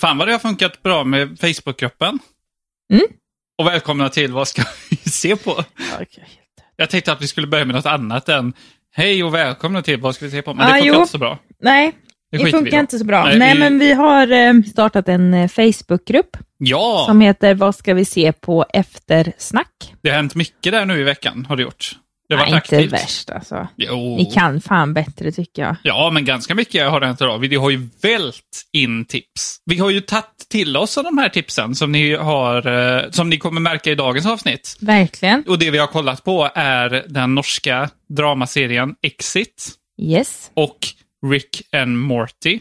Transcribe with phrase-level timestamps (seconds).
[0.00, 2.18] Fan vad det har funkat bra med Facebookgruppen.
[2.92, 3.04] Mm.
[3.58, 5.50] Och välkomna till Vad ska vi se på?
[5.94, 6.24] Okay.
[6.76, 8.52] Jag tänkte att vi skulle börja med något annat än
[8.92, 10.54] Hej och välkomna till Vad ska vi se på?
[10.54, 11.00] Men det Ah, funkar jo.
[11.00, 11.38] inte så bra.
[11.62, 11.92] Nej,
[12.30, 13.24] Det det, funkar inte så bra.
[13.24, 17.74] Nej, Nej, vi- men vi har eh, startat en eh, Facebookgrupp Ja, som heter Vad
[17.74, 19.94] ska vi se på eftersnack?
[20.02, 21.46] det har hänt mycket där nu i veckan.
[21.48, 21.92] Har det gjort.
[22.30, 22.92] Det har Nej, varit inte aktivt.
[22.92, 23.68] värst alltså.
[23.76, 24.16] Jo.
[24.16, 25.76] Ni kan fan bättre tycker jag.
[25.82, 27.38] Ja, men ganska mycket har det hänt idag.
[27.38, 29.58] Vi har ju vält in tips.
[29.64, 33.30] Vi har ju tagit till oss av de här tipsen som ni, har, eh, som
[33.30, 34.76] ni kommer märka i dagens avsnitt.
[34.80, 35.44] Verkligen.
[35.48, 39.70] Och det vi har kollat på är den norska dramaserien Exit
[40.02, 40.50] Yes.
[40.54, 40.78] och
[41.26, 42.60] Rick and Morty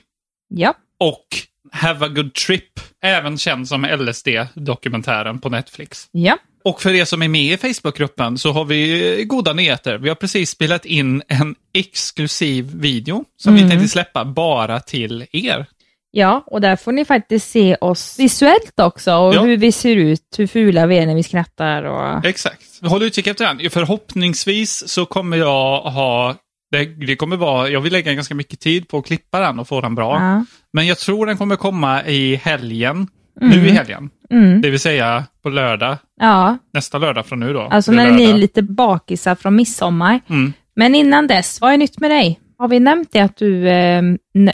[0.49, 0.73] Ja.
[0.99, 1.25] och
[1.71, 6.07] Have a good trip, även känd som LSD-dokumentären på Netflix.
[6.11, 6.37] Ja.
[6.69, 9.97] Och för er som är med i Facebookgruppen så har vi goda nyheter.
[9.97, 15.65] Vi har precis spelat in en exklusiv video som vi tänkte släppa bara till er.
[16.11, 19.41] Ja, och där får ni faktiskt se oss visuellt också och Ja.
[19.41, 22.25] hur vi ser ut, hur fula vi är när vi skrattar och...
[22.25, 22.63] Exakt.
[22.81, 23.69] Håll utkik efter den.
[23.69, 26.35] Förhoppningsvis så kommer jag ha
[26.71, 29.67] det, det kommer vara, jag vill lägga ganska mycket tid på att klippa den och
[29.67, 30.13] få den bra.
[30.19, 30.45] Ja.
[30.73, 33.07] Men jag tror den kommer komma i helgen.
[33.41, 34.09] Nu i helgen.
[34.29, 34.61] Mm.
[34.61, 35.97] Det vill säga på lördag.
[36.21, 37.61] Ja, Nästa lördag från nu då.
[37.61, 40.19] alltså när ni är lite bakisar från midsommar.
[40.30, 40.53] Mm.
[40.75, 42.39] Men innan dess, vad är nytt med dig?
[42.58, 44.02] Har vi nämnt det att du, eh,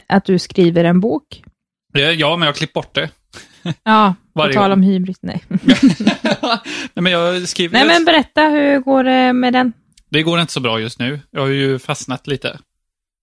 [0.06, 1.42] att du skriver en bok?
[1.92, 3.10] Ja, men jag har klippt bort det.
[3.82, 5.16] Ja, på tal om hybrid.
[5.20, 5.42] Nej.
[5.50, 7.78] Nej, men jag skriver...
[7.78, 9.72] Nej, men berätta, hur går det med den?
[10.10, 11.20] Det går inte så bra just nu.
[11.30, 12.58] Jag har ju fastnat lite.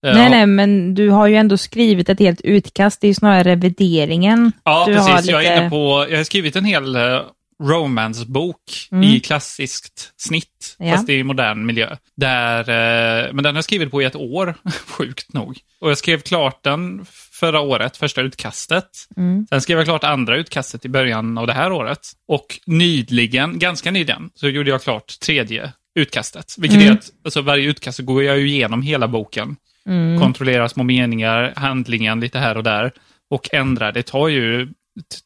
[0.04, 3.00] Eh, Nej, nej, men du har ju ändå skrivit ett helt utkast.
[3.00, 4.52] Det är ju snarare revideringen.
[4.64, 5.30] Ja, du precis.
[5.30, 6.06] Jag är lite- inne på...
[6.10, 7.20] Jag har skrivit en hel uh,
[7.62, 10.90] romance-bok i klassiskt snitt, Mm.
[10.90, 10.96] Ja.
[10.96, 11.96] fast i modern miljö.
[12.16, 14.54] Där, eh, men den har jag skrivit på i ett år,
[14.86, 15.58] sjukt nog.
[15.80, 17.06] Och jag skrev klart den
[17.40, 18.88] förra året, första utkastet.
[19.16, 19.46] Mm.
[19.50, 22.00] Sen skrev jag klart andra utkastet i början av det här året.
[22.28, 26.54] Och nyligen, ganska nyligen, så gjorde jag klart tredje utkastet.
[26.58, 26.88] Vilket Mm.
[26.88, 29.56] är att alltså, varje utkast går jag ju igenom hela boken.
[29.88, 30.20] Mm.
[30.20, 32.92] Kontrollerar små meningar, handlingen lite här och där.
[33.30, 33.92] Och ändrar.
[33.92, 34.68] Det tar ju,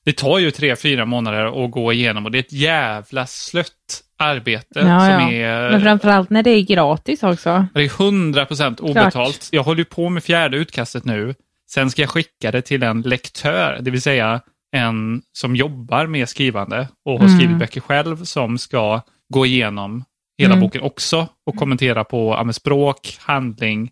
[0.05, 4.03] det tar ju tre, fyra månader att gå igenom och det är ett jävla slött
[4.19, 5.31] arbete Ja, som ja.
[5.33, 5.71] är...
[5.71, 7.67] Men framförallt när det är gratis också.
[7.75, 9.49] Det är 100% obetalt.
[9.53, 11.35] Jag håller på med fjärde utkastet nu.
[11.71, 14.41] Sen ska jag skicka det till en lektör, det vill säga
[14.77, 17.39] en som jobbar med skrivande och har Mm.
[17.39, 19.01] skrivit böcker själv som ska
[19.35, 20.05] gå igenom
[20.39, 20.61] hela Mm.
[20.61, 23.91] boken också och kommentera på ja, språk, handling,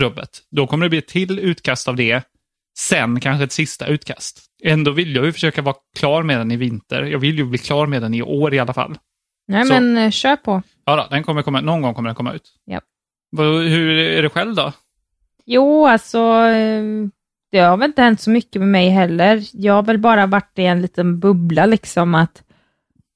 [0.00, 0.30] rubbet.
[0.50, 2.22] Då kommer det bli ett till utkast av det.
[2.78, 4.46] Sen kanske ett sista utkast.
[4.64, 7.02] Ändå vill jag ju försöka vara klar med den i vinter.
[7.02, 8.98] Jag vill ju bli klar med den i år i alla fall.
[9.48, 10.62] Nej, Så- men eh, kör på.
[10.84, 12.52] Ja, då, den kommer komma, någon gång kommer den komma ut.
[12.64, 12.80] Ja.
[13.38, 14.72] Hur är det själv då?
[15.46, 16.82] Jo, alltså, eh,
[17.52, 19.42] det har väl inte hänt så mycket med mig heller.
[19.52, 22.42] Jag har väl bara varit i en liten bubbla, liksom att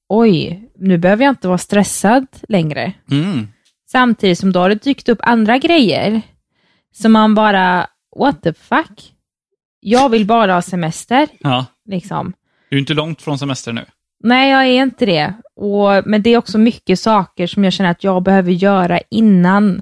[0.09, 2.93] oj, nu behöver jag inte vara stressad längre.
[3.11, 3.47] Mm.
[3.91, 6.21] Samtidigt som då har det dykt upp andra grejer
[6.93, 7.87] som man bara,
[8.19, 9.13] what the fuck?
[9.79, 11.65] Jag vill bara ha semester, Ja.
[11.89, 12.33] liksom.
[12.69, 13.85] Du är inte långt från semester nu.
[14.23, 15.33] Nej, jag är inte det.
[15.55, 19.81] Och, men det är också mycket saker som jag känner att jag behöver göra innan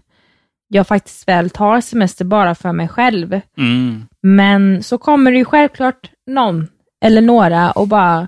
[0.67, 3.39] jag faktiskt väl tar semester bara för mig själv.
[3.57, 4.07] Mm.
[4.21, 6.67] Men så kommer det ju självklart någon
[7.05, 8.27] eller några och bara,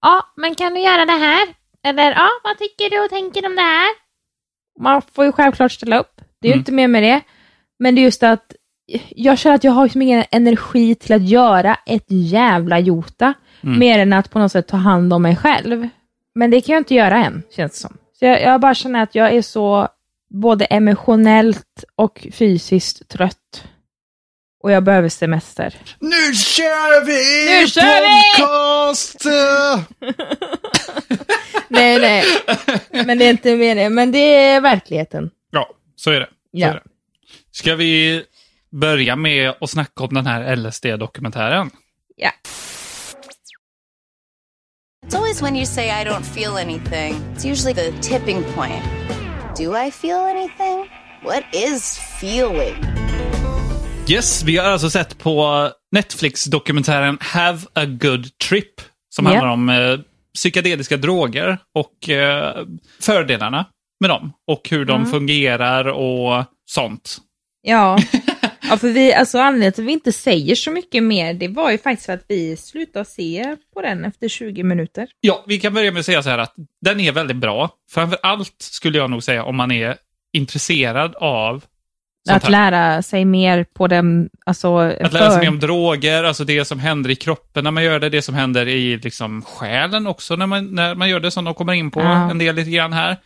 [0.00, 1.48] ja, men kan du göra det här?
[1.84, 3.88] Eller, ja, vad tycker du och tänker om det här?
[4.80, 6.20] Man får ju självklart ställa upp.
[6.40, 6.58] Det är ju Mm.
[6.60, 7.20] inte mer med det.
[7.82, 8.52] Men det är just att
[9.10, 13.34] jag känner att jag har liksom ingen energi till att göra ett jävla jota.
[13.62, 13.78] Mm.
[13.78, 15.88] Mer än att på något sätt ta hand om mig själv.
[16.34, 17.96] Men det kan jag inte göra än, känns det som.
[18.18, 19.88] Så jag, jag bara känner att jag är så
[20.30, 23.64] både emotionellt och fysiskt trött.
[24.62, 25.76] Och jag behöver semester.
[26.00, 27.60] Nu kör vi!
[27.60, 28.42] Nu kör vi!
[28.42, 29.24] podcast!
[31.68, 32.24] Nej, nej.
[33.06, 33.88] Men det är inte det.
[33.90, 35.30] Men det är verkligheten.
[35.50, 36.26] Ja, så är det.
[36.26, 36.68] Så Ja.
[36.68, 36.82] är det.
[37.52, 38.24] Ska vi
[38.70, 41.70] börja med att snacka om den här LSD-dokumentären.
[42.16, 42.30] Ja.
[45.06, 47.14] It's always when you say I don't feel anything.
[47.34, 48.84] It's usually the tipping point.
[49.58, 50.88] Do I feel anything?
[51.24, 52.74] What is feeling?
[54.08, 58.80] Yes, vi har alltså sett på Netflix-dokumentären Have a good trip.
[59.08, 59.30] Som Ja.
[59.32, 59.98] handlar om eh,
[60.34, 62.66] psykedeliska droger och eh,
[63.00, 63.66] fördelarna
[64.00, 64.32] med dem.
[64.46, 67.18] Och hur de fungerar och sånt.
[67.62, 67.98] Ja.
[68.70, 71.70] ja, för vi, alltså anledningen till att vi inte säger så mycket mer, det var
[71.70, 75.08] ju faktiskt för att vi slutade se på den efter 20 minuter.
[75.20, 77.70] Ja, vi kan börja med att säga så här att den är väldigt bra.
[77.90, 79.96] Framför allt skulle jag nog säga om man är
[80.32, 81.64] intresserad av
[82.30, 84.76] att lära sig mer på den, alltså...
[84.78, 88.00] Att lära sig mer om droger, alltså det som händer i kroppen när man gör
[88.00, 91.44] det, det som händer i liksom själen också när man, när man gör det, som
[91.44, 92.30] de kommer in på Ja.
[92.30, 93.16] en del lite grann här.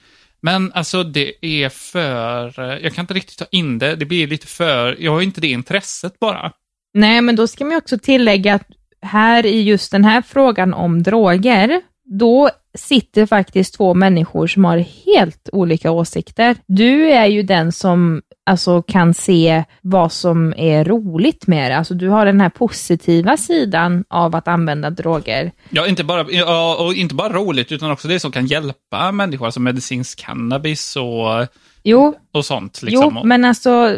[0.41, 4.47] Men alltså det är för, jag kan inte riktigt ta in det, det blir lite
[4.47, 6.53] för, jag har inte det intresset bara.
[6.95, 8.67] Nej, men då ska man ju också tillägga att
[9.03, 14.79] här i just den här frågan om droger, då sitter faktiskt två människor som har
[14.79, 16.57] helt olika åsikter.
[16.67, 21.77] Du är ju den som alltså kan se vad som är roligt med det.
[21.77, 25.53] Alltså du har den här positiva sidan av att använda droger.
[25.71, 29.47] Ja, inte bara, ja, och inte bara roligt, utan också det som kan hjälpa människor,
[29.47, 31.47] alltså medicinsk cannabis och,
[31.83, 32.83] Jo, och sånt.
[32.83, 33.13] Liksom.
[33.17, 33.97] Jo, men alltså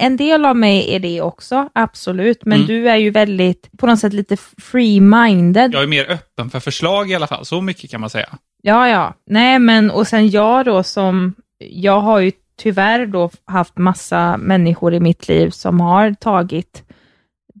[0.00, 2.44] en del av mig är det också, absolut.
[2.44, 2.66] Men Mm.
[2.66, 5.72] du är ju väldigt, på något sätt lite free-minded.
[5.72, 8.28] Jag är mer öppen för förslag i alla fall, så mycket kan man säga.
[8.62, 9.14] Ja, ja.
[9.26, 14.94] Nej, men och sen jag då som, jag har ju tyvärr då haft massa människor
[14.94, 16.82] i mitt liv som har tagit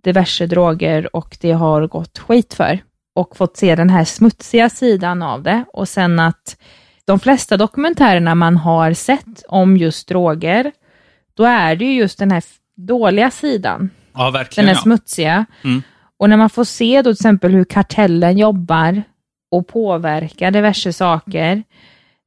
[0.04, 2.78] diverse droger och det har gått skit för.
[3.14, 5.64] Och fått se den här smutsiga sidan av det.
[5.72, 6.56] Och sen att
[7.04, 10.72] de flesta dokumentärerna man har sett om just droger,
[11.38, 12.44] då är det ju just den här
[12.76, 13.90] dåliga sidan.
[14.14, 14.68] Ja, Den verkligen.
[14.68, 14.78] är ja.
[14.80, 15.46] smutsiga.
[15.64, 15.82] Mm.
[16.18, 19.02] Och när man får se då till exempel hur kartellen jobbar
[19.50, 21.62] och påverkar diverse saker,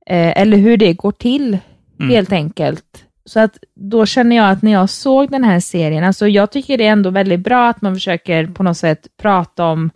[0.07, 1.57] eh, eller hur det går till
[1.99, 2.11] Mm.
[2.11, 3.05] helt enkelt.
[3.25, 6.77] Så att då känner jag att när jag såg den här serien, alltså jag tycker
[6.77, 9.89] det är ändå väldigt bra att man försöker på något sätt prata om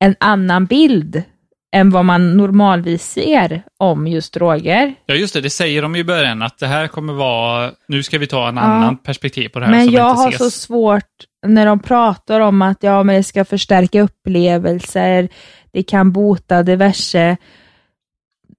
[0.00, 1.22] en annan bild
[1.72, 4.94] än vad man normalvis ser om just droger.
[5.06, 5.40] Ja, just det.
[5.40, 7.70] Det säger de ju i början att det här kommer vara...
[7.88, 8.62] Nu ska vi ta en Ja.
[8.62, 10.38] annan perspektiv på det här Men som jag inte har ses.
[10.38, 11.04] så svårt
[11.46, 15.28] när de pratar om att ja, men det ska förstärka upplevelser,
[15.72, 17.36] det kan bota diverse.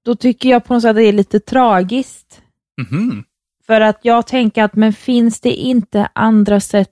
[0.06, 2.42] Då tycker jag på något sätt att det är lite tragiskt.
[2.82, 3.24] Mhm.
[3.68, 6.92] För att jag tänker att men finns det inte andra sätt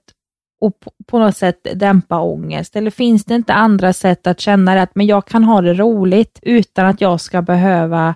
[0.60, 2.76] att på- något sätt dämpa ångest?
[2.76, 5.74] Eller finns det inte andra sätt att känna det att men jag kan ha det
[5.74, 8.14] roligt utan att jag ska behöva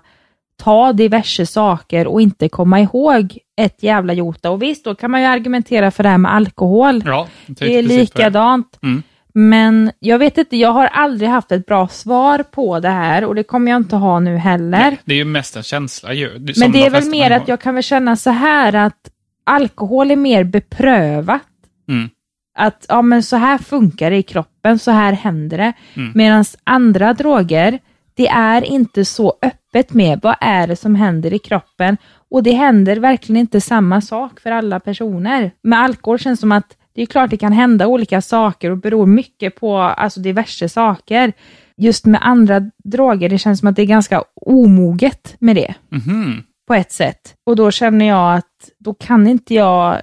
[0.57, 4.51] ta diverse saker och inte komma ihåg ett jävla jota.
[4.51, 7.03] Och visst, då kan man ju argumentera för det här med alkohol.
[7.05, 7.97] Ja, det är det.
[7.97, 8.79] likadant.
[8.83, 9.03] Mm.
[9.37, 13.35] Men jag vet inte, jag har aldrig haft ett bra svar på det här och
[13.35, 14.79] det kommer jag inte ha nu heller.
[14.79, 16.29] Nej, det är ju mest en känsla ju.
[16.57, 19.09] Men det de är väl mer att jag kan väl känna så här att
[19.43, 21.41] alkohol är mer beprövat.
[21.89, 22.09] Mm.
[22.55, 25.73] Att ja, men så här funkar det i kroppen, så här händer det.
[25.95, 26.11] Mm.
[26.15, 27.79] Medan andra droger,
[28.13, 31.97] det är inte så öppet med vad är det som händer i kroppen.
[32.31, 35.51] Och det händer verkligen inte samma sak för alla personer.
[35.63, 38.77] Med alkohol känns det som att det är klart det kan hända olika saker och
[38.77, 41.33] beror mycket på alltså diverse saker.
[41.77, 46.43] Just med andra droger, det känns som att det är ganska omoget med det Mhm.
[46.67, 47.33] på ett sätt.
[47.45, 50.01] Och då känner jag att då kan inte jag,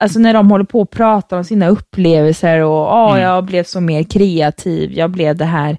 [0.00, 3.22] alltså när de håller på och pratar om sina upplevelser och ja, Mm.
[3.22, 5.78] jag blev så mer kreativ, jag blev det här.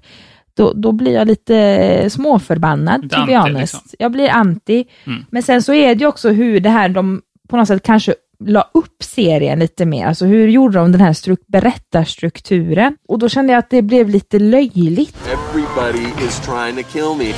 [0.56, 3.74] Då, då blir jag lite småförbannad, Lite to be anti, honest.
[3.74, 3.96] liksom.
[3.98, 4.84] Jag blir anti.
[5.06, 5.24] Mm.
[5.30, 8.14] Men sen så är det ju också hur det här, de på något sätt kanske
[8.44, 10.06] la upp serien lite mer.
[10.06, 12.96] Alltså hur gjorde de den här struk- berättarstrukturen?
[13.08, 15.16] Och då kände jag att det blev lite löjligt.
[15.32, 17.32] Everybody is trying to kill me.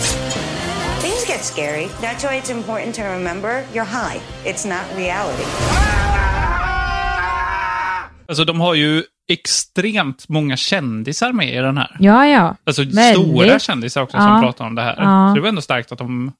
[1.01, 1.87] Things get scary.
[2.01, 4.21] That's why it's important to remember you're high.
[4.45, 5.45] It's not reality.
[8.33, 11.97] Alltså de har ju extremt många kändisar med i den här.
[12.01, 12.57] Ja, ja.
[12.65, 13.13] Alltså Väldigt.
[13.13, 14.23] stora kändisar också Ja.
[14.23, 14.97] som pratar om det här.
[14.99, 15.29] Ja.
[15.31, 16.33] Så det var ändå starkt att de,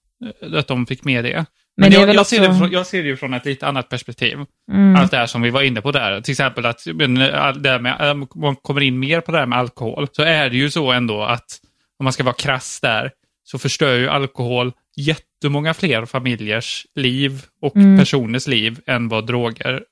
[0.57, 1.35] att de fick med det.
[1.35, 1.45] Men,
[1.77, 3.89] Men jag, jag, ser också- det från, jag ser det ju från ett lite annat
[3.89, 4.39] perspektiv.
[4.73, 4.97] Mm.
[4.97, 6.21] Allt det här som vi var inne på där.
[6.21, 7.15] Till exempel att men,
[7.63, 10.09] det med, om man kommer in mer på det här med alkohol.
[10.13, 11.61] Så är det ju så ändå att
[11.99, 13.11] om man ska vara krass där
[13.45, 17.99] så förstör ju alkohol jättemånga fler familjers liv och Mm.
[17.99, 19.83] personers liv än vad droger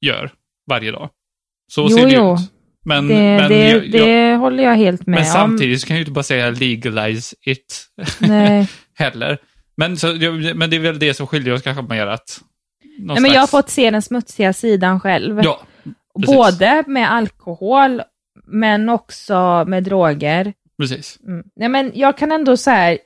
[0.00, 0.30] gör
[0.70, 1.10] varje dag.
[1.68, 2.34] Så Jo, ser det jo.
[2.34, 2.40] ut.
[2.84, 5.32] Men, det, men, det, jag, det jag, håller jag helt med men om.
[5.32, 7.86] samtidigt så kan jag ju inte bara säga legalize it
[8.98, 9.38] heller.
[9.76, 10.06] Men, så,
[10.54, 12.40] men det är väl det som skiljer oss kanske mer att...
[12.98, 15.40] Nej, men jag har fått se den smutsiga sidan själv.
[15.44, 15.60] Ja,
[16.20, 16.36] Precis.
[16.36, 18.02] Både med alkohol,
[18.46, 20.52] men också med droger.
[20.78, 21.18] Precis.
[21.26, 21.44] Mm.
[21.56, 22.98] Nej, men jag kan ändå så här,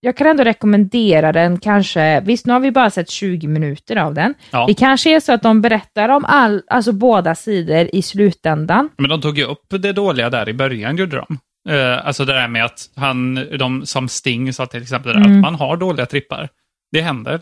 [0.00, 4.14] jag kan ändå rekommendera den kanske, visst nu har vi bara sett 20 minuter av
[4.14, 4.34] den.
[4.50, 4.64] Ja.
[4.66, 8.88] Det kanske är så att de berättar om all, alltså båda sidor i slutändan.
[8.98, 11.38] Men de tog ju upp det dåliga där i början, gjorde de.
[11.74, 15.32] Eh, alltså det där med att han, de som Sting sa till exempel, Mm.
[15.32, 16.48] att man har dåliga trippar.
[16.92, 17.40] Det händer.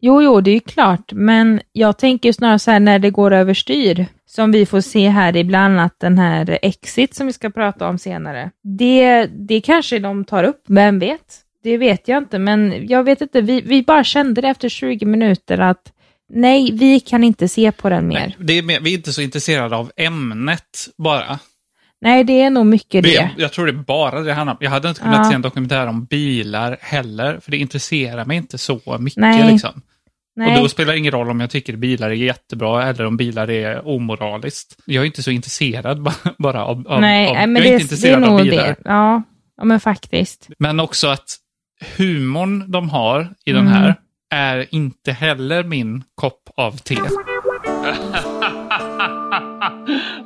[0.00, 3.32] Jo, jo, det är ju klart, men jag tänker snarare så här när det går
[3.32, 7.50] överstyr, som vi får se här i bland annat den här Exit som vi ska
[7.50, 8.50] prata om senare.
[8.62, 11.42] Det, det kanske de tar upp, vem vet?
[11.62, 15.06] Det vet jag inte, men jag vet inte, vi, vi bara kände det efter 20
[15.06, 15.92] minuter att
[16.32, 18.14] nej, vi kan inte se på den mer.
[18.14, 21.38] Nej, det är mer, vi är inte så intresserade av ämnet bara.
[22.00, 23.30] Nej, det är nog mycket Det, det.
[23.36, 24.58] jag tror det är bara det handlar om.
[24.60, 25.24] Jag hade inte kunnat Ja.
[25.30, 29.16] se en dokumentär om bilar heller, för det intresserar mig inte så mycket.
[29.16, 29.52] Nej.
[29.52, 29.82] Liksom.
[30.36, 30.56] Nej.
[30.56, 33.50] Och då spelar det ingen roll om jag tycker bilar är jättebra eller om bilar
[33.50, 34.76] är omoraliskt.
[34.86, 37.82] Jag är inte så intresserad ba- bara av, av, nej, av men jag är det,
[37.82, 38.66] inte det är intresserad av nog bilar.
[38.66, 38.76] det.
[38.84, 39.22] Ja,
[39.56, 40.48] ja, men faktiskt.
[40.58, 41.36] Men också att
[41.96, 43.64] humorn de har i Mm.
[43.64, 43.94] den här
[44.30, 46.96] är inte heller min kopp av te.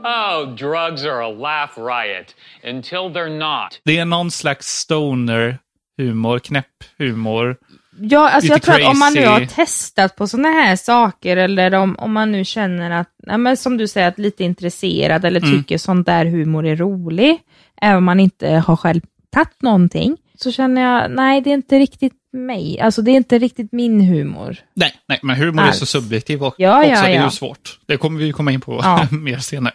[0.05, 3.81] oh, drugs are a laugh riot until they're not.
[3.85, 7.57] Det är någon slags stoner-humor, knäpp-humor.
[8.03, 9.55] Ja, alltså jag tror att om man nu har crazy.
[9.55, 13.77] testat på sådana här saker eller om, om man nu känner att, ja, men som
[13.77, 15.59] du säger, att lite intresserad eller Mm.
[15.59, 17.39] tycker sån där humor är rolig,
[17.83, 19.01] även om man inte har själv
[19.33, 23.39] tagit någonting, så känner jag, nej det är inte riktigt mig, alltså det är inte
[23.39, 24.57] riktigt min humor.
[24.75, 25.79] Nej, nej men humor är Alls.
[25.79, 27.03] så subjektiv och Ja, ja, också.
[27.05, 27.25] Det är ja.
[27.25, 27.79] ju svårt.
[27.87, 29.07] Det kommer vi komma in på Ja.
[29.17, 29.75] mer senare.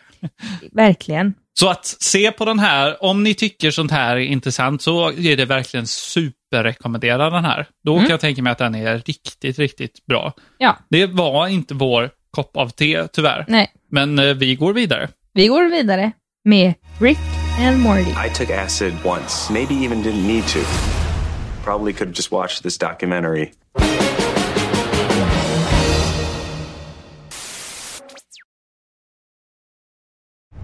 [0.72, 1.34] Verkligen.
[1.60, 5.38] Så att se på den här, om ni tycker sånt här är intressant så är
[5.38, 7.66] det verkligen superrekommenderad den här.
[7.86, 8.04] Då Mm.
[8.06, 10.34] kan jag tänka mig att den är riktigt, riktigt bra.
[10.58, 13.72] Ja, Det var inte vår kopp av te tyvärr, nej.
[13.92, 15.10] men eh, vi går vidare.
[15.34, 16.12] Vi går vidare
[16.46, 18.14] med Rick and Morty.
[18.16, 20.64] I took acid once, maybe even didn't need to.
[21.64, 23.54] Probably could have just watched this documentary.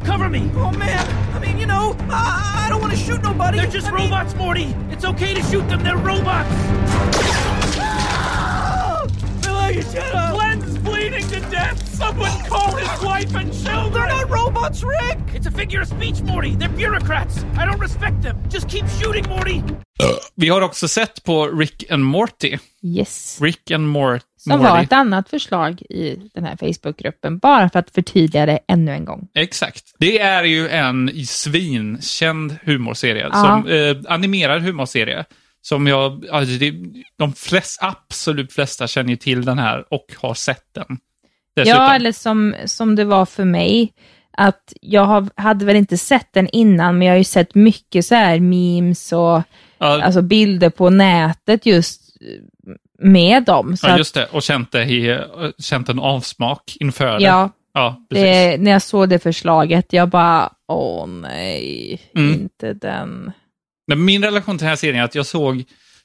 [0.03, 0.51] Cover me!
[0.55, 1.33] Oh man!
[1.33, 3.59] I mean, you know, I, I don't want to shoot nobody.
[3.59, 4.75] They're just robots, Morty.
[4.89, 5.83] It's okay to shoot them.
[5.83, 6.49] They're robots.
[7.79, 9.07] Ah!
[9.41, 10.50] Billy, shut up!
[11.11, 11.77] Bleeding to death.
[11.97, 13.93] Someone call his wife and children.
[13.93, 15.35] They're not robots, Rick.
[15.35, 16.55] It's a figure of speech, Morty.
[16.59, 17.37] They're bureaucrats.
[17.37, 18.37] I don't respect them.
[18.49, 19.61] Just keep shooting, Morty.
[20.35, 22.57] Vi har också sett på Rick and Morty.
[22.83, 23.37] Yes.
[23.41, 24.83] Rick and Mor- Som var Morty.
[24.83, 29.27] ett annat förslag i den här Facebookgruppen, bara för att förtydliga det ännu en gång.
[29.35, 29.83] Exakt.
[29.99, 33.41] Det är ju en svinkänd humorserie, Ja.
[33.41, 35.25] som, eh, animerad humorserie.
[35.61, 36.73] Som jag, alltså det,
[37.17, 40.97] de flest, absolut flesta känner ju till den här och har sett den.
[41.55, 41.81] Dessutom.
[41.81, 43.93] Ja, eller som, som det var för mig,
[44.37, 48.05] att jag har, hade väl inte sett den innan, men jag har ju sett mycket
[48.05, 49.41] så här memes och
[49.83, 50.03] Ja.
[50.03, 53.75] alltså bilder på nätet just eh, med dem.
[53.83, 54.25] Ja, just det.
[54.25, 55.19] Och känt, det i, eh,
[55.59, 57.23] känt en avsmak inför det.
[57.25, 62.33] ja, Ja, det, när jag såg det förslaget, jag bara, åh nej, Mm.
[62.33, 63.31] inte den.
[63.95, 65.63] Men min relation till den här serien är att jag såg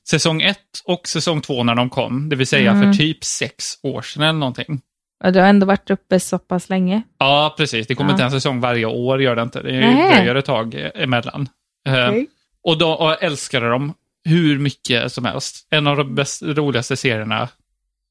[0.09, 2.93] säsong ett och säsong två när de kom, det vill säga Mm.
[2.93, 4.81] för typ sex år sedan eller någonting.
[5.25, 7.02] Och du har ändå varit uppe så pass länge.
[7.19, 7.87] Ja, precis.
[7.87, 8.14] Det kommer Ja.
[8.14, 9.62] inte en säsong varje år, gör det inte.
[9.62, 11.49] Det dröjer ett tag eh, emellan.
[11.88, 12.26] Eh, Okej.
[12.62, 15.66] Och då och jag älskade dem hur mycket som helst.
[15.71, 17.49] En av de bäst, roligaste serierna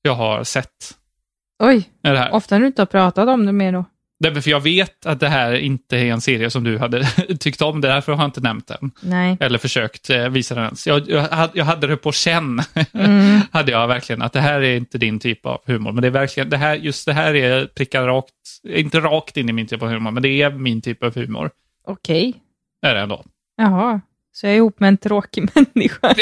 [0.02, 0.96] jag har sett.
[1.64, 1.90] Oj,
[2.32, 3.86] ofta när du inte har pratat om det mer då.
[4.20, 7.04] Därför för jag vet att det här inte är en serie som du hade
[7.40, 8.92] tyckt om, därför har jag inte nämnt den.
[9.02, 9.38] Nej.
[9.40, 10.88] Eller försökt eh, visa den ens.
[10.88, 12.62] Jag, jag, hade- jag hade det på känn,
[12.94, 13.42] Mm.
[13.52, 15.92] hade jag verkligen, att det här är inte din typ av humor.
[15.92, 18.34] Men det är verkligen, det här, just det här är prickar rakt,
[18.70, 21.50] inte rakt in i min typ av humor, men det är min typ av humor.
[21.88, 22.34] Okej.
[22.86, 23.26] Är det ändå.
[23.58, 24.02] Jaha.
[24.32, 26.16] Så jag är ihop med en tråkig människa.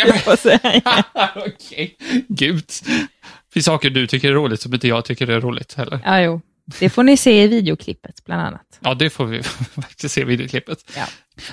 [1.36, 1.96] Okej,
[2.28, 2.64] gud.
[2.86, 6.00] Det finns saker du tycker är roligt som inte jag tycker är roligt heller.
[6.06, 6.42] Ja, jo.
[6.80, 8.80] Det får ni se i videoklippet, bland annat.
[8.80, 9.44] Ja, det får vi
[9.76, 10.78] faktiskt se i videoklippet.
[10.96, 11.06] Ja.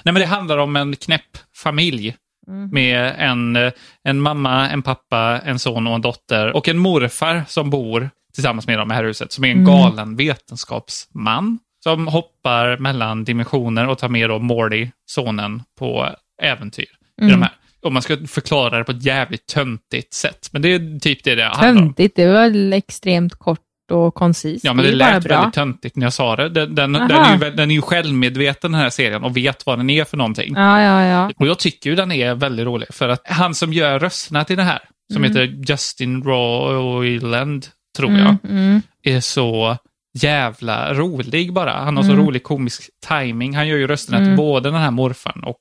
[0.03, 2.17] Nej, men det handlar om en knäpp familj
[2.49, 2.71] Mm.
[2.71, 3.57] med en,
[4.05, 8.67] en mamma, en pappa, en son och en dotter och en morfar som bor tillsammans
[8.67, 9.67] med dem i här huset, som är en Mm.
[9.67, 16.09] galen vetenskapsman som hoppar mellan dimensioner och tar med då Morty, sonen, på
[16.43, 16.85] äventyr.
[17.21, 17.33] I Mm.
[17.33, 17.53] de här.
[17.83, 21.35] Och man ska förklara det på ett jävligt töntigt sätt, men det är typ det
[21.35, 21.77] det handlar om.
[21.79, 24.65] Töntigt, det var väl extremt kort och koncist.
[24.65, 25.37] Ja, men det, bara lät bra.
[25.37, 26.49] väldigt töntigt när jag sa det.
[26.49, 29.79] Den, den, den, är, ju, den är ju självmedveten den här serien och vet vad
[29.79, 30.55] den är för någonting.
[30.57, 31.31] Ja, ja, ja.
[31.37, 34.57] Och jag tycker ju den är väldigt rolig för att han som gör rösterna till
[34.57, 34.81] det här,
[35.13, 35.31] som Mm.
[35.37, 37.67] heter Justin Roiland,
[37.97, 38.83] tror Mm, jag, mm.
[39.03, 39.77] är så
[40.19, 41.73] jävla rolig bara.
[41.73, 42.17] Han har Mm.
[42.17, 43.57] så rolig komisk timing.
[43.57, 44.29] Han gör ju rösterna Mm.
[44.31, 45.61] till både den här morfaren och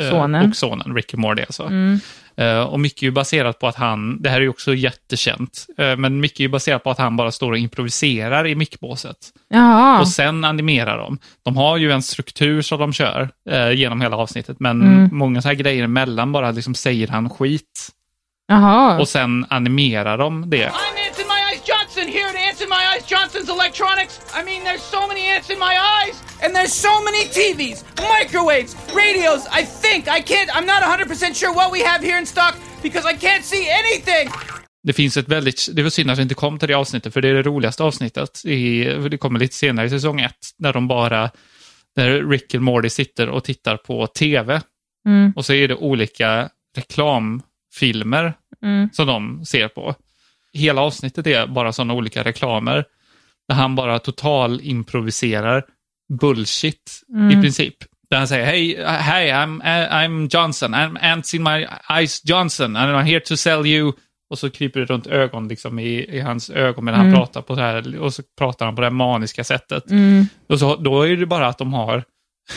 [0.00, 0.48] eh, Sonen.
[0.50, 1.62] och sonen, Ricky Morty alltså.
[1.62, 2.00] Mm.
[2.38, 5.66] Eh, och mycket är ju baserat på att han, det här är ju också jättekänt,
[5.78, 9.16] eh, men mycket är ju baserat på att han bara står och improviserar i mickbåset.
[9.48, 10.00] Jaha.
[10.00, 11.18] Och sen animerar de.
[11.42, 15.08] De har ju en struktur som de kör eh, genom hela avsnittet, men Mm.
[15.12, 17.88] många så här grejer emellan bara liksom säger han skit.
[18.48, 18.98] Jaha.
[19.00, 20.72] Och sen animerar de det.
[21.98, 24.20] Johnson here Ants in My Eyes Johnson's Electronics.
[24.32, 28.76] I mean, there's so many ants in my eyes, and there's so many TVs, microwaves,
[28.94, 29.46] radios.
[29.50, 30.50] I think I can't.
[30.54, 34.30] I'm not 100% sure what we have here in stock because I can't see anything.
[34.82, 37.20] Det finns ett väldigt, det var synd att det inte kom till det avsnittet, för
[37.20, 38.44] det är det roligaste avsnittet.
[38.44, 41.30] I, det kommer lite senare i säsong ett, när de bara,
[41.96, 44.60] där Rick och Morty sitter och tittar på tv.
[45.06, 45.32] Mm.
[45.36, 48.88] Och så är det olika reklamfilmer Mm.
[48.92, 49.94] som de ser på.
[50.52, 52.84] Hela avsnittet är bara sådana olika reklamer,
[53.48, 55.64] där han bara total improviserar
[56.20, 57.38] bullshit Mm.
[57.38, 57.74] i princip.
[58.10, 62.96] Där han säger, hej, hi, I'm, I'm Johnson, I'm Ants in my eyes Johnson, and
[62.96, 63.92] I'm here to sell you
[64.30, 67.12] och så kryper det runt ögon liksom i, i hans ögon medan Mm.
[67.12, 69.90] han pratar på det här, och så pratar han på det här maniska sättet.
[69.90, 70.26] Mm.
[70.48, 72.04] Och så, då är det bara att de har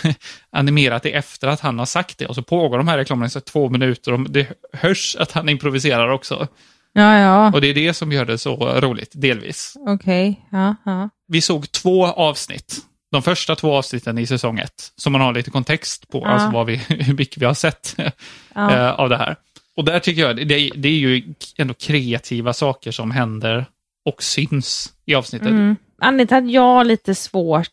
[0.51, 3.29] animerat det efter att han har sagt det och så pågår de här reklamerna i
[3.29, 6.47] så två minuter och det hörs att han improviserar också.
[6.93, 7.51] Ja, ja.
[7.53, 9.73] Och det är det som gör det så roligt, delvis.
[9.87, 10.47] Okej.
[10.51, 11.09] Ja, ja.
[11.27, 12.77] Vi såg två avsnitt.
[13.11, 16.27] De första två avsnitten i säsong ett, som man har lite kontext på, Ja.
[16.27, 17.95] alltså vad vi, hur mycket vi har sett
[18.55, 18.71] Ja.
[18.75, 19.35] eh, av det här.
[19.77, 23.65] Och där tycker jag, det, det är ju ändå kreativa saker som händer
[24.05, 25.47] och syns i avsnittet.
[25.49, 25.75] Mm.
[26.01, 27.67] Anledningen till att jag har lite svårt,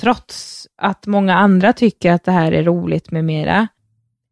[0.00, 3.68] trots att många andra tycker att det här är roligt med mera,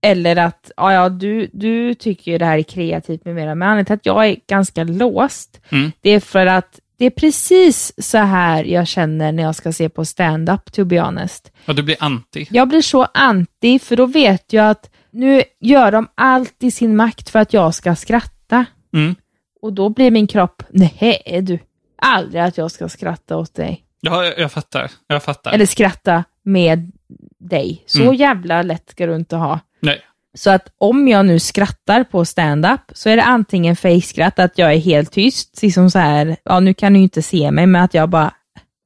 [0.02, 3.86] eller att ja, ja, du, du tycker det här är kreativt med mera, men anledningen
[3.86, 5.92] till att jag är ganska låst, Mm.
[6.00, 9.88] det är för att det är precis så här jag känner när jag ska se
[9.88, 11.52] på stand-up, to be honest.
[11.66, 12.46] Och du blir anti.
[12.50, 16.96] Jag blir så anti, för då vet jag att nu gör de allt i sin
[16.96, 18.64] makt för att jag ska skratta.
[18.94, 19.14] Mm.
[19.62, 21.58] Och då blir min kropp, nej du,
[22.02, 23.84] aldrig att jag ska skratta åt dig.
[24.00, 24.90] Ja, jag, jag fattar.
[25.06, 25.52] Jag fattar.
[25.52, 26.92] Eller skratta med
[27.38, 27.82] dig.
[27.86, 28.14] Så Mm.
[28.14, 29.60] jävla lätt ska du inte ha.
[29.82, 30.00] Nej.
[30.34, 34.72] Så att om jag nu skrattar på stand-up så är det antingen fejkskratt, att jag
[34.74, 37.94] är helt tyst, liksom så här, ja nu kan du inte se mig, men att
[37.94, 38.34] jag bara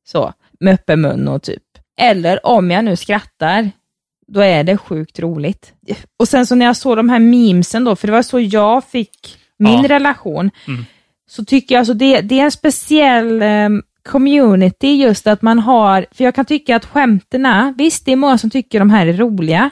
[0.09, 1.63] så, med öppen mun och typ.
[2.01, 3.71] Eller om jag nu skrattar,
[4.29, 5.73] då är det sjukt roligt.
[6.19, 8.85] Och sen så när jag såg de här memesen då, för det var så jag
[8.85, 9.89] fick min Ja.
[9.89, 10.85] relation, Mm.
[11.31, 16.07] så tycker jag alltså det, det är en speciell ehm, community just att man har,
[16.13, 19.13] för jag kan tycka att skämterna, visst det är många som tycker de här är
[19.13, 19.71] roliga,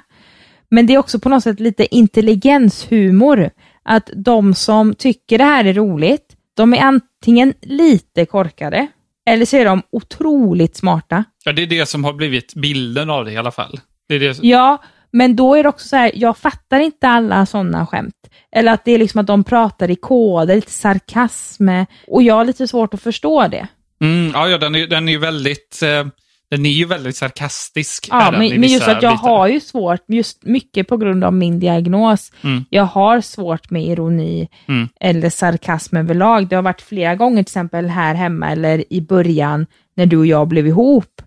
[0.74, 3.50] men det är också på något sätt lite intelligenshumor.
[3.82, 8.86] Att de som tycker det här är roligt, de är antingen lite korkade,
[9.26, 11.24] eller så är de otroligt smarta.
[11.44, 13.80] Ja, det är det som har blivit bilden av det i alla fall.
[14.08, 14.48] Det det som...
[14.48, 14.82] Ja,
[15.12, 18.30] men då är det också så här, jag fattar inte alla sådana skämt.
[18.52, 21.68] Eller att det är liksom att de pratar i koder, lite sarkasm,
[22.06, 23.68] och jag har lite svårt att förstå det.
[24.00, 26.06] Mm, ja, ja, den är, den är väldigt, eh,
[26.56, 28.08] den är ju väldigt sarkastisk.
[28.10, 29.28] Ja, men, men just att jag bitar.
[29.28, 32.64] har ju svårt, just mycket på grund av min diagnos, Mm.
[32.70, 34.88] jag har svårt med ironi Mm.
[35.00, 36.48] eller sarkasm överlag.
[36.48, 40.26] Det har varit flera gånger, till exempel här hemma eller i början när du och
[40.26, 41.22] jag blev ihop,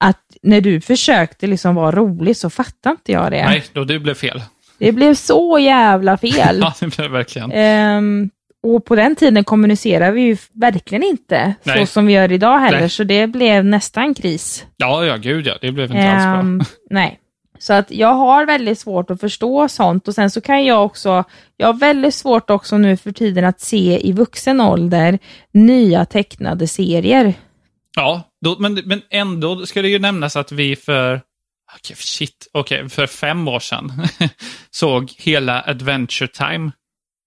[0.00, 3.44] att när du försökte liksom vara rolig så fattade inte jag det.
[3.44, 4.42] Nej, då det blev fel.
[4.78, 6.58] Det blev så jävla fel.
[6.60, 7.52] ja, det blev verkligen.
[7.52, 8.30] Ehm,
[8.64, 11.86] och på den tiden kommunicerade vi ju verkligen inte så Nej.
[11.86, 12.90] som vi gör idag heller, Nej.
[12.90, 14.66] så det blev nästan kris.
[14.76, 15.54] Ja, ja, gud ja.
[15.60, 16.40] Det blev inte alls bra.
[16.40, 17.20] Ehm, nej.
[17.58, 21.24] Så att jag har väldigt svårt att förstå sånt och sen så kan jag också,
[21.56, 25.18] jag har väldigt svårt också nu för tiden att se i vuxen ålder
[25.52, 27.34] nya tecknade serier.
[27.96, 31.20] Ja, då, men, men ändå ska det ju nämnas att vi för,
[31.76, 33.92] okej, shit, okej, för fem år sedan
[34.70, 36.70] såg hela Adventure Time.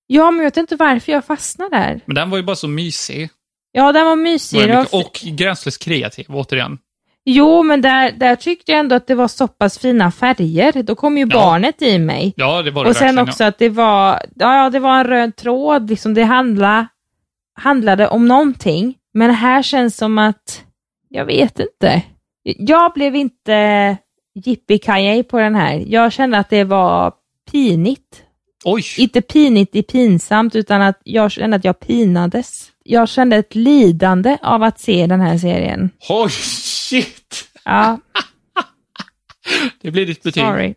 [0.08, 2.00] Ja, men jag vet inte varför jag fastnade där.
[2.06, 3.30] Men den var ju bara så mysig.
[3.72, 4.70] Ja, den var mysig.
[4.70, 6.78] Var mycket, och gränslöst kreativ, återigen.
[7.26, 10.84] Jo, men där, där tyckte jag ändå att det var så pass fina färger.
[10.84, 11.40] Då kom ju Ja.
[11.40, 12.34] barnet i mig.
[12.38, 13.30] Ja, det var det och sen verkligen.
[13.30, 16.88] också att det var, ja, det var en röd tråd, liksom det handla,
[17.60, 18.96] handlade om någonting.
[19.14, 20.64] Men här känns som att,
[21.10, 22.02] jag vet inte.
[22.44, 23.98] Jag blev inte
[24.46, 25.84] yippee på den här.
[25.88, 27.14] Jag kände att det var
[27.52, 28.24] pinigt.
[28.66, 28.84] Oj!
[28.98, 32.72] Inte pinigt i pinsamt, utan att jag kände att jag pinades.
[32.84, 35.90] Jag kände ett lidande av att se den här serien.
[36.10, 37.50] Oj, shit!
[37.66, 38.00] Ja,
[39.82, 40.44] Det blir ditt betyg.
[40.44, 40.76] sorry.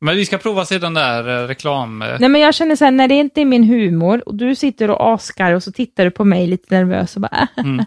[0.00, 2.02] Men vi ska prova se den där eh, reklam...
[2.02, 4.54] eh, Nej men jag känner så här, när det inte är min humor och du
[4.54, 7.84] sitter och askar och så tittar du på mig lite nervös och bara Mm.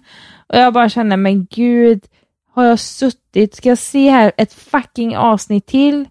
[0.47, 2.03] Och jag bara känner, men gud,
[2.53, 6.05] har jag suttit, ska jag se här ett fucking avsnitt till?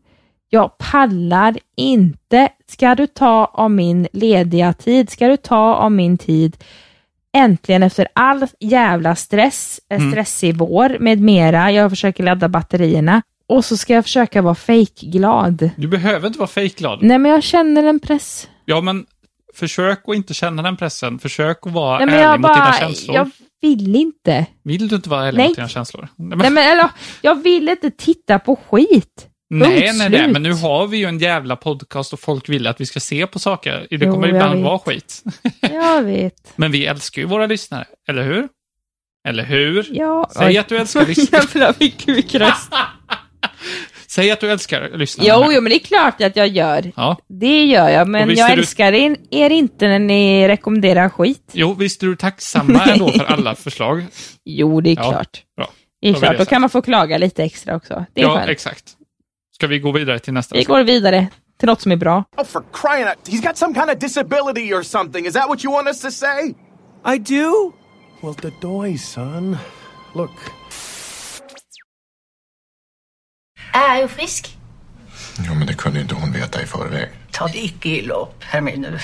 [0.54, 2.48] Jag pallar inte.
[2.70, 5.10] Ska du ta av min lediga tid?
[5.10, 6.56] Ska du ta av min tid?
[7.36, 10.10] Äntligen efter all jävla stress, eh, Mm.
[10.12, 11.72] stressig vår med mera.
[11.72, 13.22] Jag försöker ladda batterierna.
[13.46, 15.70] Och så ska jag försöka vara fejkglad.
[15.76, 16.98] Du behöver inte vara fejkglad.
[17.02, 18.48] Nej, men jag känner en press.
[18.64, 19.06] Ja, men
[19.54, 21.18] försök att inte känna den pressen.
[21.18, 23.16] Försök att vara Nej, men ärlig jag mot bara, dina känslor.
[23.16, 24.46] jag vill inte.
[24.62, 25.48] Vill du inte vara ärlig Nej.
[25.48, 26.08] mot dina känslor?
[26.16, 26.88] Nej, men, Nej, men eller,
[27.22, 29.28] jag vill inte titta på skit.
[29.58, 32.80] Nej, nej, nej, men nu har vi ju en jävla podcast och folk vill att
[32.80, 33.86] vi ska se på saker.
[33.90, 35.22] Det kommer ibland vara skit.
[35.60, 36.52] Jag vet.
[36.56, 38.48] Men vi älskar ju våra lyssnare, eller hur?
[39.28, 39.86] Eller hur?
[39.90, 40.30] Ja.
[40.36, 40.58] Säg Oj.
[40.58, 41.42] att du älskar lyssnare.
[41.44, 42.72] Jävlar vilken kukröst.
[44.06, 45.28] Säg att du älskar lyssnarna.
[45.28, 46.92] Jo, jo, men det är klart att jag gör.
[46.96, 47.16] Ja.
[47.28, 51.50] Det gör jag, men jag är du- älskar er, inte när ni rekommenderar skit.
[51.52, 54.06] Jo, visst är du tacksamma ändå för alla förslag?
[54.44, 55.42] Jo, det är Ja, klart.
[55.56, 55.70] Bra.
[56.00, 58.04] Det är Då klart, då kan man få klaga lite extra också.
[58.14, 58.48] Det är Ja, skönt.
[58.50, 58.84] exakt.
[59.54, 60.54] Ska vi gå vidare till nästa?
[60.56, 62.24] Vi går vidare till något som är bra.
[62.36, 63.28] Oh, for crying out.
[63.28, 65.26] He's got some kind of disability or something.
[65.26, 66.54] Is that what you want us to say?
[67.14, 67.72] I do?
[68.22, 69.56] Well, the doy, son.
[70.14, 70.30] Look,
[73.72, 74.56] Jag är ju frisk.
[75.46, 77.08] Jo, men det kunde inte hon veta i förväg.
[77.30, 79.00] Ta det ikke ille opp, Hermine.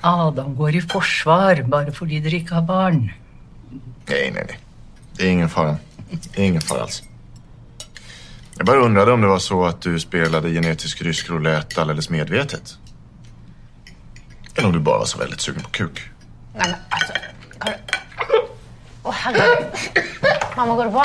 [0.00, 3.12] Adam går i forsvar bare fordi dere ikke har barn.
[4.08, 4.58] Nej, nej, nej.
[5.16, 5.76] Det är ingen fara.
[6.10, 7.02] Det är ingen fara alls.
[8.58, 12.78] Jag bara undrade om det var så att du spelade genetisk rysk roulette alldeles medvetet.
[14.54, 16.00] Eller om du bara var så väldigt sugen på kuk.
[16.54, 17.12] Men altså
[17.60, 17.78] Karin.
[19.02, 19.66] Å, herregud.
[20.56, 21.04] Mamma, går det bra?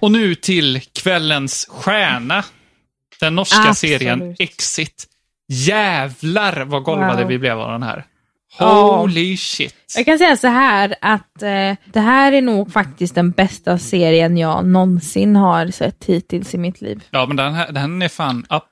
[0.00, 2.44] Och nu till kvällens stjärna.
[3.20, 3.76] Den norska Absolut.
[4.00, 5.04] serien Exit.
[5.48, 7.28] Jävlar vad golvade Wow.
[7.28, 8.04] vi blev av den här.
[8.58, 8.96] Ja.
[8.96, 9.74] Holy shit.
[9.96, 14.36] Jag kan säga så här att eh, det här är nog faktiskt den bästa serien
[14.36, 17.04] jag någonsin har sett hittills i mitt liv.
[17.10, 18.62] Ja, men den, här, den är fan up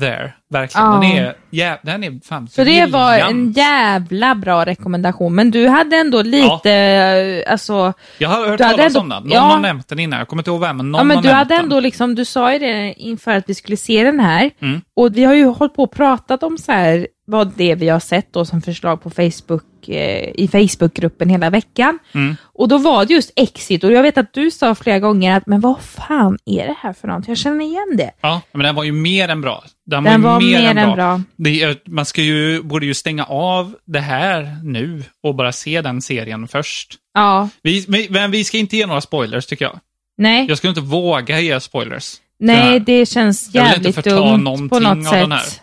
[0.00, 0.32] there.
[0.52, 0.86] Verkligen.
[0.86, 0.92] Ja.
[0.92, 5.68] Den, är, jä, den är fan Så det var en jävla bra rekommendation, men du
[5.68, 9.22] hade ändå lite, eh, alltså, Jag har hört talas ändå- om den.
[9.22, 9.40] Någon ja.
[9.40, 10.18] har nämnt den innan.
[10.18, 11.64] Jag kommer inte ihåg vem, men någon ja men har du nämnt hade den.
[11.64, 14.80] ändå liksom, du sa ju det inför att vi skulle se den här, Mm.
[14.96, 18.00] och vi har ju hållit på och pratat om så här, vad det vi har
[18.00, 21.98] sett då som förslag på Facebook, eh, i Facebookgruppen hela veckan.
[22.14, 22.36] Mm.
[22.54, 25.46] Och då var det just Exit, och jag vet att du sa flera gånger att,
[25.46, 27.28] men vad fan är det här för något?
[27.28, 28.10] Jag känner igen det.
[28.20, 29.64] Ja, men den var ju mer än bra.
[29.86, 31.20] Den, Den var mer än bra.
[31.36, 35.80] Det är, man ska ju, borde ju stänga av det här nu och bara se
[35.80, 36.94] den serien först.
[37.14, 39.78] Ja, Vi, men- vi ska inte ge några spoilers tycker jag.
[40.18, 40.46] nej.
[40.48, 42.14] Jag skulle inte våga ge spoilers.
[42.40, 45.38] Nej, det känns Jag vill inte jävligt förta dumt någonting på något av den här.
[45.38, 45.60] sätt.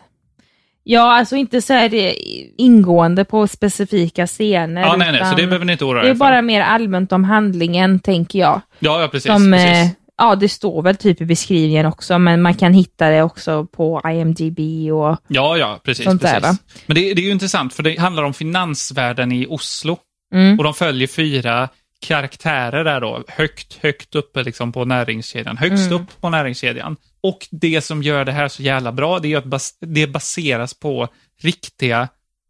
[0.84, 2.14] Ja, alltså inte så här eh,
[2.58, 4.82] ingående på specifika scener.
[4.82, 6.20] Ja, nej, nej, så det behöver ni inte oroa Det är er för.
[6.20, 8.62] bara mer allmänt om handlingen, tänker jag.
[8.80, 9.32] Ja, ja precis.
[9.32, 9.96] Som, eh, precis.
[10.20, 14.02] Ja, det står väl typ i beskrivningen också, men man kan hitta det också på
[14.06, 14.60] IMDB
[14.94, 16.06] och Ja, ja, precis.
[16.06, 16.42] där, precis.
[16.44, 16.58] va?
[16.86, 19.98] Men det, det är ju intressant, för det handlar om finansvärlden i Oslo.
[20.34, 20.58] Mm.
[20.58, 21.70] Och de följer fyra
[22.02, 25.58] karaktärer där då, högt, högt uppe liksom på näringskedjan.
[25.58, 26.02] Högst Mm.
[26.02, 26.96] upp på näringskedjan.
[27.24, 30.74] Och det som gör det här så jävla bra, det är att bas det baseras
[30.74, 31.08] på
[31.42, 32.08] riktiga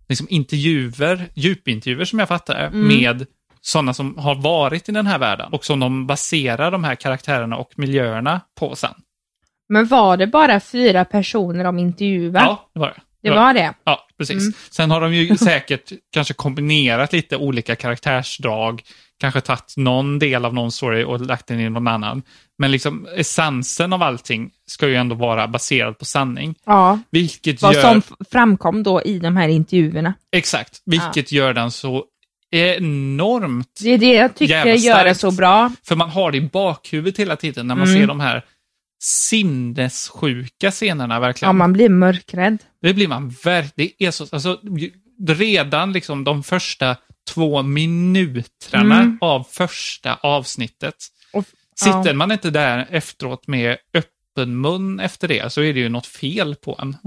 [0.10, 2.88] liksom, intervjuer, djupintervjuer som jag fattar Mm.
[2.88, 3.25] med
[3.61, 7.57] sådana som har varit i den här världen och som de baserar de här karaktärerna
[7.57, 8.93] och miljöerna på sen.
[9.69, 12.39] Men var det bara fyra personer de intervjuade?
[12.39, 13.01] Ja, det var det.
[13.21, 13.73] Det var det?
[13.83, 14.41] Ja, precis.
[14.41, 14.53] Mm.
[14.69, 18.81] Sen har de ju säkert kanske kombinerat lite olika karaktärsdrag,
[19.19, 22.23] kanske tagit någon del av någon story och lagt den i någon annan.
[22.57, 26.55] Men liksom essensen av allting ska ju ändå vara baserad på sanning.
[26.65, 26.99] Ja.
[27.09, 27.81] Vilket Vad gör...
[27.81, 30.13] som framkom då i de här intervjuerna.
[30.31, 30.81] Exakt.
[30.85, 32.05] Vilket gör den så
[32.51, 35.71] enormt Det är det jag tycker gör det så bra.
[35.83, 37.99] För man har det i bakhuvudet hela tiden när man Mm.
[38.01, 38.43] ser de här
[39.01, 41.49] sinnessjuka scenerna verkligen.
[41.49, 42.57] Ja, man blir mörkrädd.
[42.81, 43.91] Det blir man verkligen.
[43.99, 44.59] Det är så, alltså,
[45.27, 46.95] redan liksom de första
[47.33, 49.17] två minuterna Mm.
[49.21, 50.95] av första avsnittet.
[51.33, 52.13] Och, Sitter ja.
[52.13, 56.55] man inte där efteråt med öppen mun efter det så är det ju något fel
[56.55, 56.97] på en.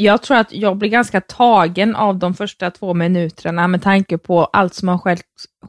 [0.00, 4.44] Jag tror att jag blir ganska tagen av de första två minuterna med tanke på
[4.44, 5.22] allt som har skett,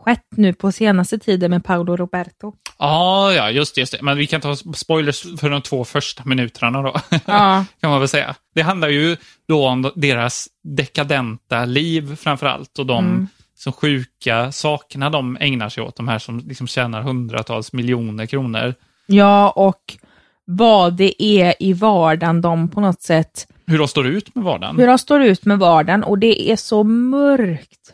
[0.05, 2.53] skett nu på senaste tiden med Paolo Roberto.
[2.79, 4.01] Ja, ja, just det, just det.
[4.01, 6.93] Men vi kan ta spoilers för de två första minuterna då.
[7.25, 7.65] Ja.
[7.81, 8.35] kan man väl säga.
[8.55, 9.17] Det handlar ju
[9.47, 13.27] då om deras dekadenta liv framför allt och de Mm.
[13.55, 15.95] så sjuka sakerna de ägnar sig åt.
[15.95, 18.73] De här som liksom tjänar hundratals miljoner kronor.
[19.05, 19.81] Ja, och
[20.45, 24.75] vad det är i vardagen de på något sätt, Hur de står ut med vardagen.
[24.79, 27.93] hur de står ut med vardagen och det är så mörkt.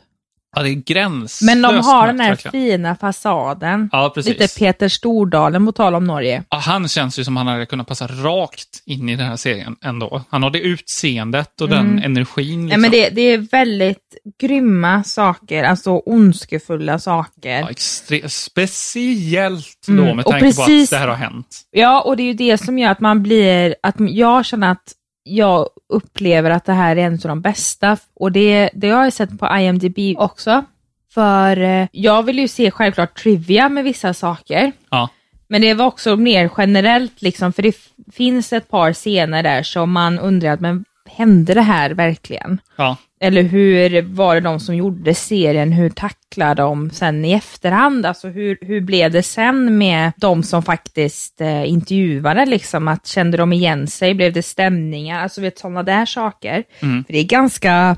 [0.56, 2.52] Ja, det är gränslöst Men de har den här verkligen.
[2.52, 3.90] fina fasaden.
[3.92, 4.40] Ja, precis.
[4.40, 6.44] Lite Peter Stordalen på tal om Norge.
[6.50, 9.76] Ja, han känns ju som han hade kunnat passa rakt in i den här serien
[9.84, 10.22] ändå.
[10.30, 12.04] Han har det utseendet och den Mm.
[12.04, 12.60] energin.
[12.60, 12.82] Nej, Liksom.
[12.82, 17.60] men det, det är väldigt grymma saker, alltså ondskefulla saker.
[17.60, 21.62] ja, extre- speciellt då Mm, med tanke på precis- att det här har hänt.
[21.72, 24.94] Ja, och det är ju det som gör att man blir, att jag känner att
[25.28, 27.98] jag upplever att det här är en av de bästa.
[28.14, 30.66] Och det, det har jag sett på IMDB också.
[31.14, 34.72] För eh, jag vill ju se självklart trivia med vissa saker.
[34.90, 35.10] Ja.
[35.48, 37.76] Men det var också mer generellt liksom, för det
[38.12, 42.62] finns ett par scener där som man undrar, men hände det här verkligen?
[42.76, 42.98] Ja.
[43.20, 48.06] Eller hur var det de som gjorde serien, hur tacklade de sen i efterhand?
[48.06, 52.88] Alltså hur, hur blev det sen med de som faktiskt eh, intervjuade liksom?
[52.88, 54.14] Att kände de igen sig?
[54.14, 55.24] Blev det stämningar?
[55.24, 56.64] Alltså vet sådana där saker.
[56.80, 57.04] Mm.
[57.04, 57.98] För det är ganska,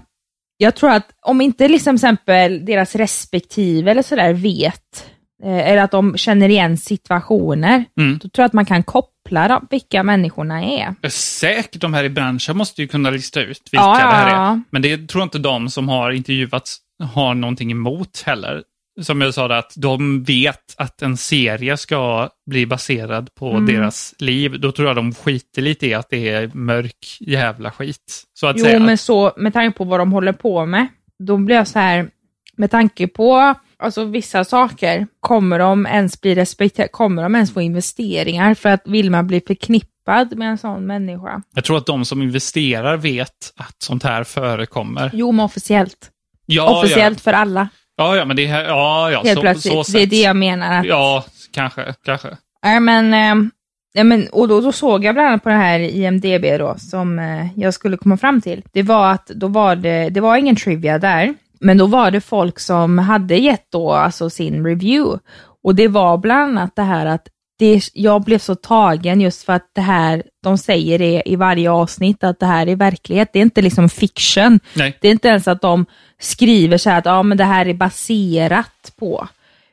[0.57, 5.05] jag tror att om inte liksom exempel deras respektive eller sådär vet,
[5.43, 8.13] eh, eller att de känner igen situationer, Mm.
[8.23, 11.09] då tror jag att man kan koppla dem, vilka människorna är.
[11.09, 14.61] Säkert de här i branschen måste ju kunna lista ut vilka Ja, det här är.
[14.69, 16.77] Men det tror jag inte de som har intervjuats
[17.13, 18.63] har någonting emot heller.
[19.01, 23.65] Som jag sa, att de vet att en serie ska bli baserad på Mm.
[23.65, 24.59] deras liv.
[24.59, 28.23] Då tror jag de skiter lite i att det är mörk jävla skit.
[28.33, 28.79] Så att Jo, säga.
[28.79, 30.87] men så med tanke på vad de håller på med,
[31.19, 32.09] då blir jag så här,
[32.57, 37.61] med tanke på alltså, vissa saker, kommer de ens bli respekterade, kommer de ens få
[37.61, 38.53] investeringar?
[38.53, 41.41] För att vill man bli förknippad med en sån människa?
[41.55, 45.11] Jag tror att de som investerar vet att sånt här förekommer.
[45.13, 46.09] Jo, men officiellt.
[46.45, 48.63] Ja, officiellt för alla, Ja, ja, men det är...
[48.63, 49.85] Ja, ja, helt så, plötsligt.
[49.85, 50.79] så det är det jag menar.
[50.79, 52.37] Att, Ja, kanske, kanske.
[52.63, 53.51] Nej, men,
[53.93, 57.19] ja, men, och då, då såg jag bland annat på det här IMDB då, som
[57.19, 58.63] eh, jag skulle komma fram till.
[58.71, 62.21] Det var att då var det, det var ingen trivia där, men då var det
[62.21, 65.19] folk som hade gett då alltså sin review.
[65.63, 67.27] Och det var bland annat det här att
[67.59, 71.71] det, jag blev så tagen just för att det här, de säger det i varje
[71.71, 73.29] avsnitt, att det här är verklighet.
[73.33, 74.59] Det är inte liksom fiction.
[74.73, 74.97] Nej.
[75.01, 75.85] Det är inte ens att de
[76.19, 79.27] skriver så här att ja, men det här är baserat på,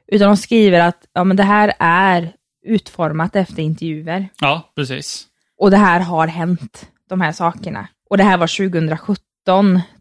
[0.07, 2.33] utan de skriver att ja, men det här är
[2.67, 4.29] utformat efter intervjuer.
[4.41, 5.27] Ja, precis.
[5.59, 7.89] Och det här har hänt, de här sakerna.
[8.11, 9.26] Och det här var 2017,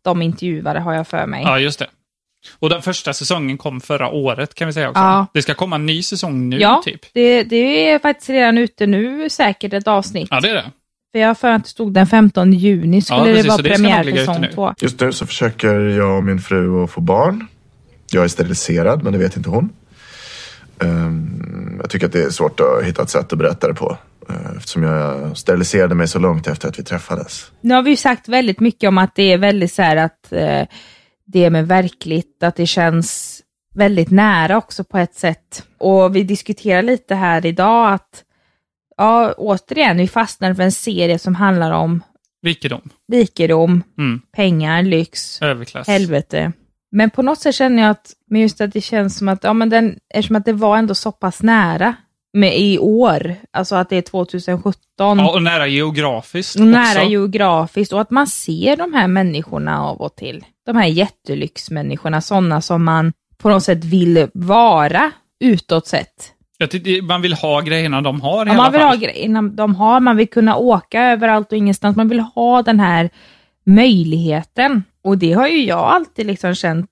[0.02, 1.44] de intervjuade har jag för mig.
[1.44, 1.88] Ja, just det.
[2.60, 5.02] Och den första säsongen kom förra året kan vi säga också.
[5.02, 5.28] Ja.
[5.34, 7.02] Det ska komma en ny säsong nu ja, typ.
[7.14, 10.28] det, det är faktiskt redan ute nu säkert ett avsnitt.
[10.32, 10.72] Ja, det är det.
[11.12, 13.62] För jag har för att det stod den 15 juni skulle Ja, precis, det vara
[13.64, 14.52] premiär för säsong nu.
[14.54, 14.74] två.
[14.82, 17.48] Just nu så försöker jag och min fru att få barn.
[18.12, 19.70] Jag är steriliserad, men det vet inte hon.
[20.80, 23.98] Ehm, jag tycker att det är svårt att hitta ett sätt att berätta det på.
[24.30, 27.52] Eh, Eftersom jag steriliserade mig så långt efter att vi träffades.
[27.62, 30.32] Nu har vi ju sagt väldigt mycket om att det är väldigt så här att
[30.34, 30.64] eh,
[31.28, 33.42] det är med verkligt, att det känns
[33.76, 35.64] väldigt nära också på ett sätt.
[35.78, 38.24] Och vi diskuterar lite här idag att,
[38.98, 42.04] ja, återigen, vi fastnar för en serie som handlar om
[42.46, 42.82] Rikedom.
[43.12, 44.22] rikedom, Mm.
[44.36, 45.88] pengar, lyx, Överklass.
[45.88, 46.52] helvete.
[46.92, 49.54] Men på något sätt känner jag att, men just att det känns som att, ja
[49.54, 51.96] men den, eftersom att det var ändå så pass nära
[52.36, 54.80] med i år, alltså att det är 2017.
[54.98, 57.12] Ja, och nära geografiskt Nära också.
[57.12, 60.45] geografiskt och att man ser de här människorna av och till.
[60.65, 66.32] De här jättelyxmänniskorna, sådana som man på något sätt vill vara utåt sett.
[66.69, 68.89] Tycker man vill ha grejerna de har i Ja, alla man vill fall.
[68.89, 71.95] ha grejerna de har, man vill kunna åka överallt och ingenstans.
[71.98, 73.10] Man vill ha den här
[73.65, 74.84] möjligheten.
[75.04, 76.89] Och det har ju jag alltid liksom känt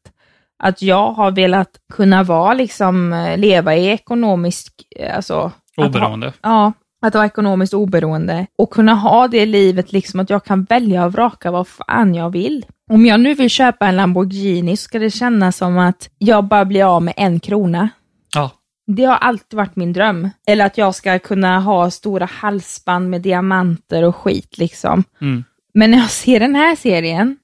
[0.64, 5.52] att jag har velat kunna vara, liksom eh, leva i ekonomisk, eh, alltså...
[5.78, 6.28] att Oberoende.
[6.28, 6.74] Ha, ja,
[7.08, 8.48] att vara ekonomiskt oberoende.
[8.58, 12.30] Och kunna ha det livet liksom att jag kan välja och vraka vad fan jag
[12.30, 12.66] vill.
[12.92, 16.66] Om jag nu vill köpa en Lamborghini så ska det kännas som att jag bara
[16.66, 17.90] blir av med en krona.
[18.36, 18.52] Ja.
[18.88, 20.30] Det har alltid varit min dröm.
[20.48, 25.04] Eller att jag ska kunna ha stora halsband med diamanter och skit liksom.
[25.22, 25.44] Mm.
[25.74, 27.38] Men när jag ser den här serien,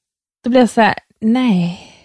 [0.44, 1.96] då blir jag så här, nej,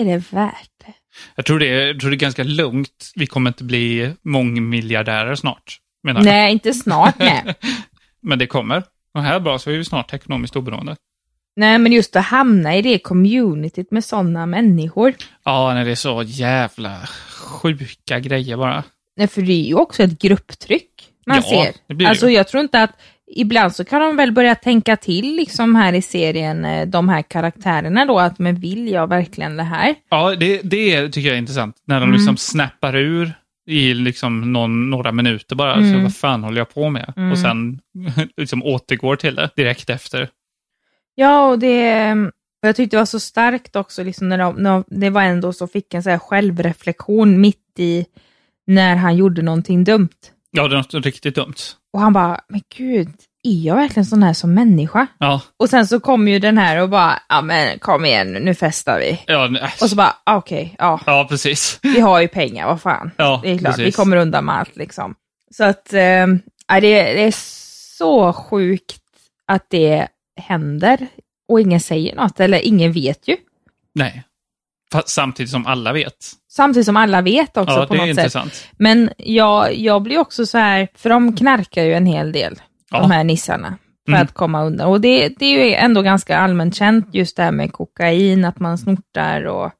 [0.00, 0.92] är det värt det?
[1.34, 3.12] Jag tror det, jag tror det är ganska lugnt.
[3.14, 5.78] Vi kommer inte bli mångmiljardärer snart.
[6.02, 6.24] Menar jag.
[6.24, 7.54] Nej, inte snart, nej.
[8.22, 8.82] Men det kommer.
[9.14, 10.96] Och här bra så är vi snart ekonomiskt oberoende.
[11.56, 15.14] nej, men just att hamna i det communityt med sådana människor.
[15.44, 17.00] Ja, när det är så jävla
[17.46, 18.84] sjuka grejer bara.
[19.16, 20.90] Nej, för det är ju också ett grupptryck
[21.26, 21.72] man Ja, ser.
[21.86, 22.34] det blir det alltså ju.
[22.34, 22.90] jag tror inte att,
[23.36, 27.22] ibland så kan de väl börja tänka till liksom här i serien, eh, de här
[27.22, 29.94] karaktärerna då, att men vill jag verkligen det här?
[30.10, 31.76] Ja, det, det tycker jag är intressant.
[31.86, 32.14] När de Mm.
[32.16, 33.32] liksom snappar ur
[33.66, 35.74] i liksom någon, några minuter bara.
[35.74, 36.02] Så Mm.
[36.02, 37.12] vad fan håller jag på med?
[37.16, 37.32] Mm.
[37.32, 37.80] Och sen
[38.36, 40.28] liksom återgår till det direkt efter.
[41.14, 42.12] Ja, och det,
[42.62, 45.52] Och jag tyckte det var så starkt också, liksom när, de, när det var ändå
[45.52, 48.06] så fick en så här självreflektion mitt i
[48.66, 50.08] när han gjorde någonting dumt.
[50.50, 51.54] Ja, det är något riktigt dumt.
[51.92, 53.08] Och han bara, men gud,
[53.42, 55.06] är jag verkligen sån här som människa?
[55.18, 55.42] Ja.
[55.56, 58.98] Och sen så kom ju den här och bara, ja men kom igen nu festar
[58.98, 59.20] vi.
[59.26, 59.74] Ja, nej.
[59.82, 61.78] Och så bara, ah, okej, ja, ja precis.
[61.82, 63.10] vi har ju pengar, vad fan.
[63.16, 63.86] Ja, det är klart, precis.
[63.86, 65.14] vi kommer undan med allt liksom.
[65.50, 65.88] Så att,
[66.66, 67.34] ja, det, det är
[67.98, 69.02] så sjukt
[69.46, 70.08] att det
[70.40, 71.06] händer
[71.48, 73.36] och ingen säger något, eller ingen vet ju.
[73.94, 74.24] Nej.
[75.06, 76.14] Samtidigt som alla vet.
[76.50, 78.08] Samtidigt som alla vet också Ja, på något sätt.
[78.08, 78.68] intressant.
[78.78, 82.54] Men jag, jag blir också så här, för de knarkar ju en hel del,
[82.90, 83.00] Ja.
[83.00, 83.76] de här nissarna,
[84.06, 84.22] för Mm.
[84.22, 84.88] att komma undan.
[84.88, 88.60] Och det, det är ju ändå ganska allmänt känt, just det här med kokain, att
[88.60, 89.70] man snortar och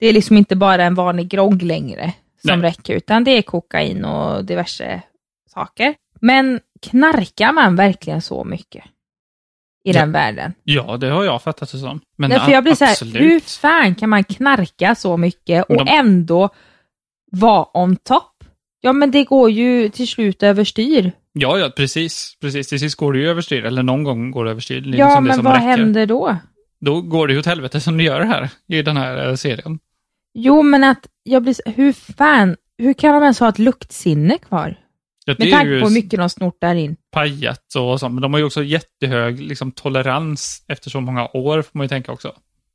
[0.00, 2.12] det är liksom inte bara en vanlig grogg längre
[2.46, 2.70] som Nej.
[2.70, 5.02] räcker, utan det är kokain och diverse
[5.54, 5.94] saker.
[6.20, 8.84] Men knarkar man verkligen så mycket
[9.86, 10.00] i Ja.
[10.00, 10.54] den världen?
[10.64, 12.00] Ja, det har jag fattat det som.
[12.18, 15.88] Men Därför jag blir så här, hur fan kan man knarka så mycket och De-
[15.98, 16.48] ändå
[17.32, 18.32] vara on top?
[18.80, 21.12] Ja, men det går ju till slut överstyr.
[21.32, 22.36] Ja, ja, precis.
[22.40, 22.68] precis.
[22.68, 24.80] Till sist går det ju överstyr, eller någon gång går det överstyr.
[24.80, 25.66] Det Ja, liksom det men vad räcker.
[25.66, 26.36] händer då?
[26.80, 29.78] Då går det ju åt helvete som det gör här i den här eh, serien.
[30.34, 34.76] Jo, men att jag blir hur fan, hur kan de ens ha ett luktsinne kvar?
[35.28, 36.96] Ja, det Med tanke på hur mycket de snort där in.
[37.12, 41.62] pajat och sånt, men de har ju också jättehög liksom, tolerans efter så många år,
[41.62, 42.32] får man ju tänka också.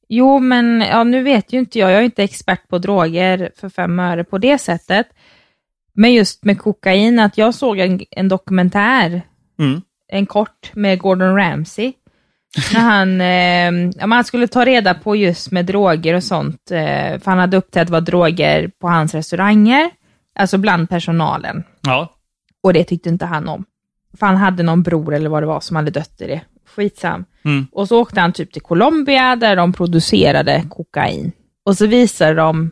[0.09, 3.69] Jo, men ja, nu vet ju inte jag, jag är inte expert på droger för
[3.69, 5.07] fem öre på det sättet.
[5.93, 9.21] Men just med kokain, att jag såg en, en dokumentär,
[9.59, 9.81] Mm.
[10.11, 11.93] en kort med Gordon Ramsay,
[12.73, 13.21] när han,
[14.01, 17.57] eh, man skulle ta reda på just med droger och sånt, eh, för han hade
[17.57, 19.89] upptäckt var droger på hans restauranger,
[20.39, 21.63] alltså bland personalen.
[21.81, 22.15] Ja,
[22.63, 23.65] Och det tyckte inte han om.
[24.19, 26.41] För han hade någon bror eller vad det var som hade dött i det.
[26.75, 27.25] Skitsam.
[27.45, 27.67] Mm.
[27.71, 31.31] Och så åkte han typ till Colombia där de producerade kokain.
[31.65, 32.71] Och så visade de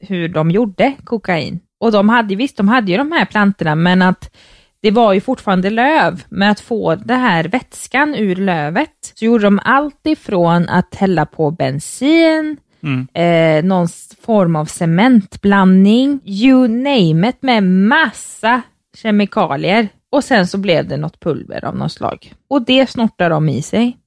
[0.00, 1.60] hur de gjorde kokain.
[1.80, 4.36] Och de hade, visst, de hade ju de här plantorna, men att
[4.82, 6.24] det var ju fortfarande löv.
[6.28, 11.26] Men att få det här vätskan ur lövet, så gjorde de allt ifrån att hälla
[11.26, 13.06] på bensin, Mm.
[13.14, 13.88] eh, någon
[14.22, 18.62] form av cementblandning, you name it, med massa
[18.94, 19.88] kemikalier.
[20.10, 22.32] Och sen så blev det något pulver av något slag.
[22.48, 23.98] Och det snortar de i sig.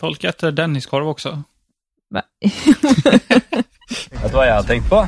[0.00, 1.42] folk äter Denniskorv också.
[2.10, 2.22] Va?
[4.22, 4.98] Vet du hva jeg har tenkt på?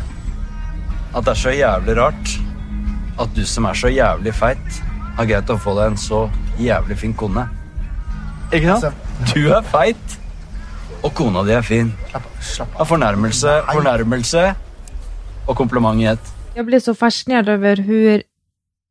[1.14, 2.34] At det er så jævlig rart
[3.20, 4.78] at du som er så jævlig feit,
[5.16, 6.24] har greit å få deg en så
[6.58, 7.44] jævlig fin kone.
[8.52, 9.02] Ikke sant?
[9.34, 10.16] Du er feit,
[11.02, 11.92] og kona di er fin.
[12.12, 12.22] Ja,
[12.84, 14.46] fornærmelse, fornærmelse
[15.46, 16.32] og kompliment i ett.
[16.54, 18.22] Jag blev så fascinerad över hur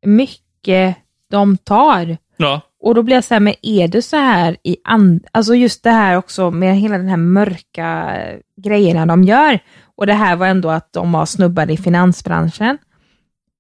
[0.03, 0.97] mycket
[1.31, 2.17] de tar.
[2.37, 5.25] Ja, Och då blir jag så här, men är det så här i and...
[5.31, 8.19] Alltså just det här också med hela den här mörka
[8.61, 9.59] grejerna de gör.
[9.95, 12.77] Och det här var ändå att de var snubbar i finansbranschen.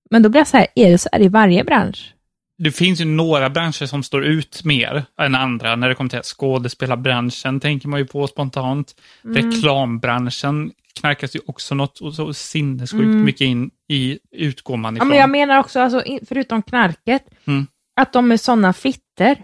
[0.09, 2.13] Men då blir jag så här, är det så här i varje bransch?
[2.57, 5.75] Det finns ju några branscher som står ut mer än andra.
[5.75, 8.95] När det kommer till skådespelarbranschen tänker man ju på spontant.
[9.25, 9.35] Mm.
[9.35, 13.23] Reklambranschen knarkas ju också något och så sinnessjukt Mm.
[13.23, 15.09] mycket in i, utgår man Ja, ifrån.
[15.09, 17.67] men jag menar också, alltså, förutom knarket, Mm.
[18.01, 19.35] att de är sådana fitter.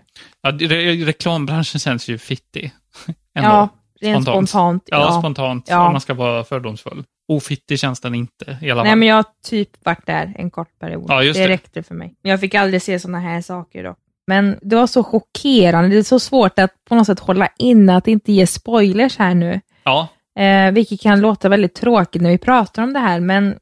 [0.42, 2.72] Ja, re- reklambranschen känns ju fittig.
[3.36, 3.50] Ändå.
[3.50, 3.70] Ja,
[4.02, 4.84] rent spontant.
[4.86, 5.20] Ja, ja.
[5.22, 5.66] spontant.
[5.70, 5.86] Ja.
[5.86, 7.04] Om man ska vara fördomsfull.
[7.30, 9.00] Ofittig känns den inte i alla Nej, fall.
[9.00, 11.06] men jag har typ varit där en kort period.
[11.08, 11.48] Ja, det, det.
[11.48, 12.16] räckte för mig.
[12.24, 13.96] Men jag fick aldrig se sådana här saker då.
[14.28, 15.90] Men det var så chockerande.
[15.90, 19.34] Det är så svårt att på något sätt hålla in att inte ge spoilers här
[19.36, 19.62] nu.
[19.84, 20.08] Ja,
[20.40, 23.56] Eh, vilket kan låta väldigt tråkigt när vi pratar om det här, men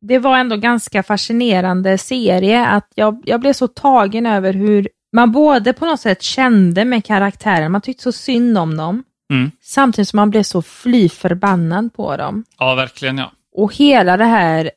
[0.00, 2.66] det var ändå ganska fascinerande serie.
[2.66, 7.04] att Jag, jag blev så tagen över hur man både på något sätt kände med
[7.04, 9.50] karaktären, man tyckte så synd om dem, Mm.
[9.60, 12.44] samtidigt som man blev så fly förbannad på dem.
[12.58, 13.32] ja verkligen ja.
[13.54, 14.70] Och hela det här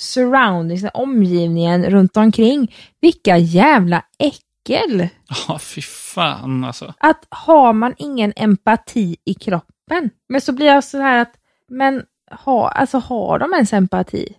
[0.00, 2.74] surroundings, omgivningen runt omkring.
[3.00, 5.08] Vilka jävla äckel!
[5.48, 6.94] Ja, fy fan alltså.
[6.98, 10.10] Att har man ingen empati i kroppen?
[10.28, 11.32] Men så blir jag så här att,
[11.68, 14.36] men ha, alltså har de ens empati?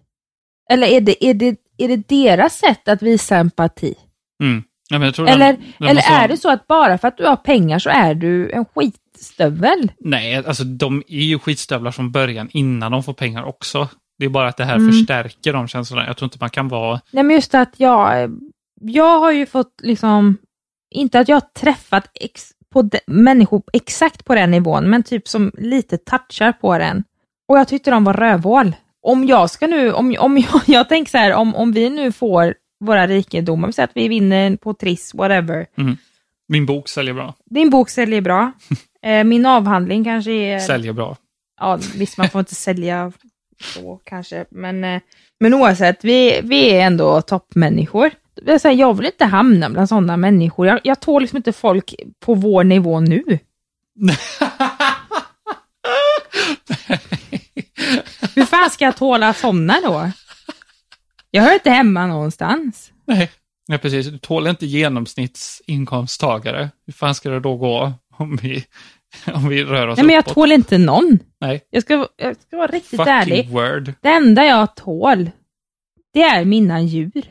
[0.69, 3.95] Eller är det, är det, är det deras sätt att visa empati?
[4.43, 4.63] Mm.
[4.89, 5.37] Ja, Eller, den-
[5.77, 8.13] den eller måste är det så att bara för att du har pengar så är
[8.15, 9.91] du en skitstövel?
[9.99, 13.87] Nej, alltså de är ju skitstövlar från början innan de får pengar också.
[14.19, 14.91] Det är bara att det här Mm.
[14.91, 16.05] förstärker de känslorna.
[16.07, 17.01] Jag tror inte man kan vara...
[17.11, 18.31] Nej men just att jag,
[18.81, 20.37] jag har ju fått liksom,
[20.95, 25.27] inte att jag har träffat ex, på de, människor exakt på den nivån, men typ
[25.27, 27.03] som lite touchar på den.
[27.47, 28.75] Och jag tyckte de var rövhål.
[29.01, 32.11] Om jag ska nu, om, om jag, jag tänker så här, om, om vi nu
[32.11, 35.65] får våra rikedomar, vi säger att vi vinner på Triss, whatever.
[35.77, 35.97] Mm.
[36.47, 37.33] Min bok säljer bra.
[37.45, 38.51] Din bok säljer bra.
[39.05, 40.59] Eh, min avhandling kanske är...
[40.59, 41.17] Säljer bra.
[41.59, 43.11] Ja, visst man får inte sälja
[43.63, 45.01] så kanske, men, eh,
[45.39, 48.11] men oavsett, vi, vi är ändå toppmänniskor.
[48.45, 50.67] Jag, säger, jag vill inte hamna bland sådana människor.
[50.67, 53.23] Jag, jag tål liksom inte folk på vår nivå nu.
[58.35, 60.11] Hur fan ska jag tåla sådana då?
[61.35, 62.91] Jag hör inte hemma någonstans.
[63.05, 63.31] Nej,
[63.67, 64.07] ja, precis.
[64.07, 66.69] Du tål inte genomsnittsinkomsttagare.
[66.85, 68.65] Hur fan ska det då gå om vi,
[69.33, 70.33] om vi rör oss Nej, men jag uppåt?
[70.33, 71.19] tål inte någon.
[71.39, 71.61] Nej.
[71.69, 73.49] Jag ska, jag ska vara riktigt Fucking ärlig.
[73.49, 73.93] word.
[74.01, 75.29] Det enda jag tål,
[76.13, 77.23] det är mina djur.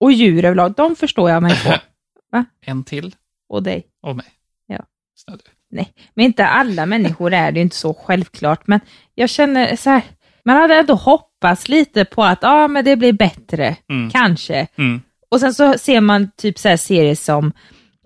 [0.00, 1.74] Och djur överlag, de förstår jag mig på.
[2.32, 2.44] Va?
[2.60, 3.14] En till.
[3.48, 3.86] Och dig.
[4.02, 4.26] Och mig.
[4.66, 4.84] Ja.
[5.16, 5.38] Snälla.
[5.70, 8.66] Nej, men inte alla människor är det ju inte så självklart.
[8.66, 8.80] Men
[9.14, 10.02] jag känner så här,
[10.48, 14.10] man hade ändå hoppats lite på att ja, men det blir bättre, Mm.
[14.10, 14.66] kanske.
[14.78, 15.00] Mm.
[15.30, 17.52] Och sen så ser man typ så här serier som,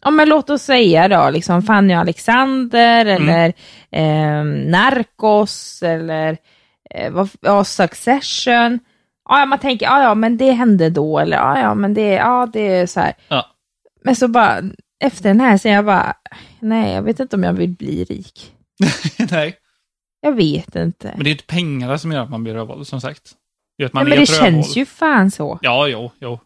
[0.02, 3.28] ja men låt oss säga då, liksom Fanny och Alexander Mm.
[3.28, 3.52] eller
[3.90, 6.36] eh, Narcos eller
[6.94, 8.78] eh, vad, ja, Succession.
[9.28, 12.08] Ja, ja, man tänker, ja, ja, men det hände då, eller ja, ja, men det,
[12.12, 13.12] ja, det är så här.
[13.28, 13.46] Ja.
[14.04, 14.60] Men så bara,
[15.04, 16.14] efter den här, så jag bara,
[16.60, 18.52] nej, jag vet inte om jag vill bli rik.
[19.30, 19.54] Nej,
[20.24, 21.12] Jag vet inte.
[21.16, 23.32] men det är inte pengarna som gör att man blir rövhål, som sagt.
[23.78, 24.52] Det är att man Nej, men det rövhål.
[24.52, 25.58] känns ju fan så.
[25.62, 26.38] Ja, jo, jo.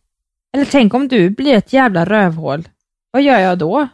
[0.55, 2.68] Eller tänk om du blir ett jävla rövhål.
[3.11, 3.89] Vad gör jag då?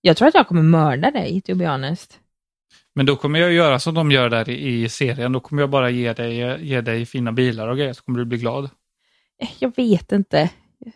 [0.00, 2.18] Jag tror att jag kommer mörda dig, to be honest.
[2.94, 5.32] Men då kommer jag göra som de gör där i, i serien.
[5.32, 8.24] Då kommer jag bara ge dig, ge dig fina bilar och grejer, så kommer du
[8.24, 8.64] bli glad.
[9.42, 10.50] Eh, Jag vet inte.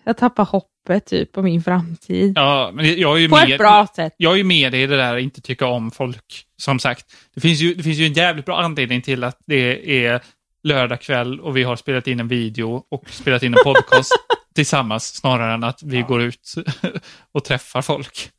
[0.05, 0.45] Jag tappar
[0.83, 2.33] hoppet typ på min framtid.
[2.37, 4.15] Ja, men jag är ju På med, ett bra sätt.
[4.17, 6.45] Jag är ju med dig i det där att inte tycka om folk.
[6.57, 10.05] Som sagt, det finns, ju, det finns ju en jävligt bra anledning till att det
[10.07, 10.21] är
[10.63, 14.13] lördag kväll och vi har spelat in en video och spelat in en podcast
[14.55, 16.55] tillsammans snarare än att vi går ut
[17.33, 18.31] och träffar folk.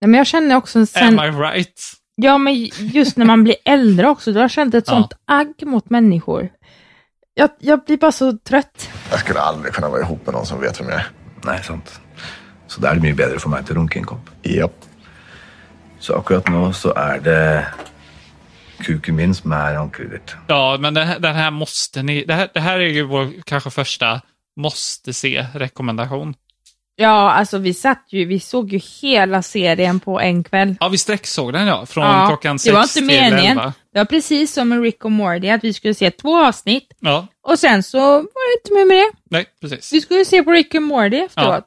[0.00, 1.18] Nej, men jag känner också sen...
[1.18, 1.80] Am I right?
[2.14, 4.92] Ja, men just när man blir äldre också, då har jag känt ett Ja.
[4.92, 6.48] sånt agg mot människor.
[7.34, 8.90] Jag, jag blir bara så trött.
[9.10, 11.10] Jag skulle aldrig kunna vara ihop med någon som vet vem jag är.
[11.44, 12.00] Nei, sant.
[12.66, 14.30] Så da er det mye bedre for meg til å runke en kopp.
[14.48, 14.84] Japp.
[16.00, 17.40] Så akkurat nå så er det
[18.82, 20.34] kuken min som ankeret ditt.
[20.48, 22.24] Ja, men det, här- den här måste ni...
[22.24, 24.20] Det här, det här är ju vår kanske första
[24.56, 26.34] måste se-rekommendation.
[26.96, 30.74] Ja, alltså vi satt ju, vi såg ju hela serien på en kväl.
[30.80, 33.72] Ja, vi sträcksåg den ja, från Ja, klockan det sex var inte till meningen.
[33.92, 37.26] Det var precis som med Rick och Morty, att vi skulle se två avsnitt Ja,
[37.48, 39.10] och sen så var det inte mer med det.
[39.30, 39.92] nej, precis.
[39.92, 41.64] Vi skulle se på Rick och Morty efteråt.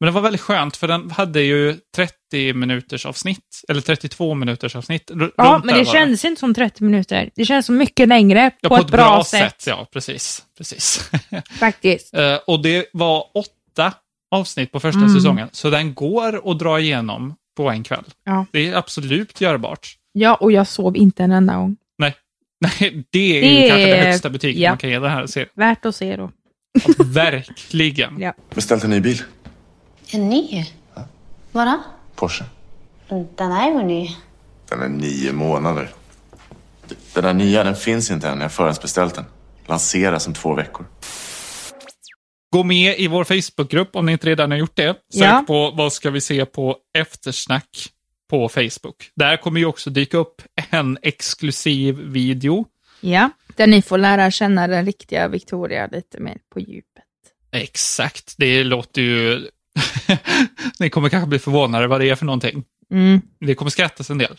[0.00, 4.76] Men det var väldigt skönt för den hade ju 30 minuters avsnitt, eller 32 minuters
[4.76, 5.10] avsnitt.
[5.36, 7.30] Ja, men det kändes inte som 30 minuter.
[7.34, 9.64] Det kändes som mycket längre Ja, på, ett bra, sätt.
[9.66, 10.42] Ja, precis.
[10.58, 11.10] precis.
[11.58, 12.14] Faktiskt.
[12.14, 13.92] Eh, och det var åtta
[14.30, 15.14] avsnitt på första Mm.
[15.14, 18.04] säsongen, så den går att dra igenom på en kväll.
[18.24, 18.46] Ja.
[18.52, 19.96] Det är absolut görbart.
[20.18, 21.76] Ja, och jag sov inte en enda gång.
[21.98, 22.14] Nej,
[22.60, 24.70] Nej det är Det ju kanske det är- högsta betyget ja.
[24.70, 25.48] man kan ge den här serien.
[25.54, 26.30] Värt att se då.
[27.04, 28.20] Verkligen.
[28.20, 28.32] Ja.
[28.54, 29.22] Beställt en ny bil.
[30.12, 30.64] En ny?
[31.52, 31.82] Vadå?
[32.14, 32.44] Porsche.
[33.36, 34.08] Den är ju ny.
[34.68, 35.90] Den är nio månader.
[37.14, 38.36] Den där nya, den finns inte än.
[38.38, 39.24] Jag har förhandsbeställt den.
[39.66, 40.86] Lanseras om två veckor.
[42.52, 44.94] Gå med i vår Facebookgrupp om ni inte redan har gjort det.
[45.14, 45.44] Sök Ja.
[45.46, 47.68] på vad ska vi se på eftersnack
[48.28, 49.10] på Facebook.
[49.14, 52.66] Där kommer ju också dyka upp en exklusiv video.
[53.00, 57.04] Ja, där ni får lära känna den riktiga Victoria lite mer på djupet.
[57.52, 59.48] Exakt, det låter ju...
[60.78, 62.64] ni kommer kanske bli förvånade vad det är för någonting.
[62.90, 63.20] Mm.
[63.40, 64.36] Det kommer skrattas en del.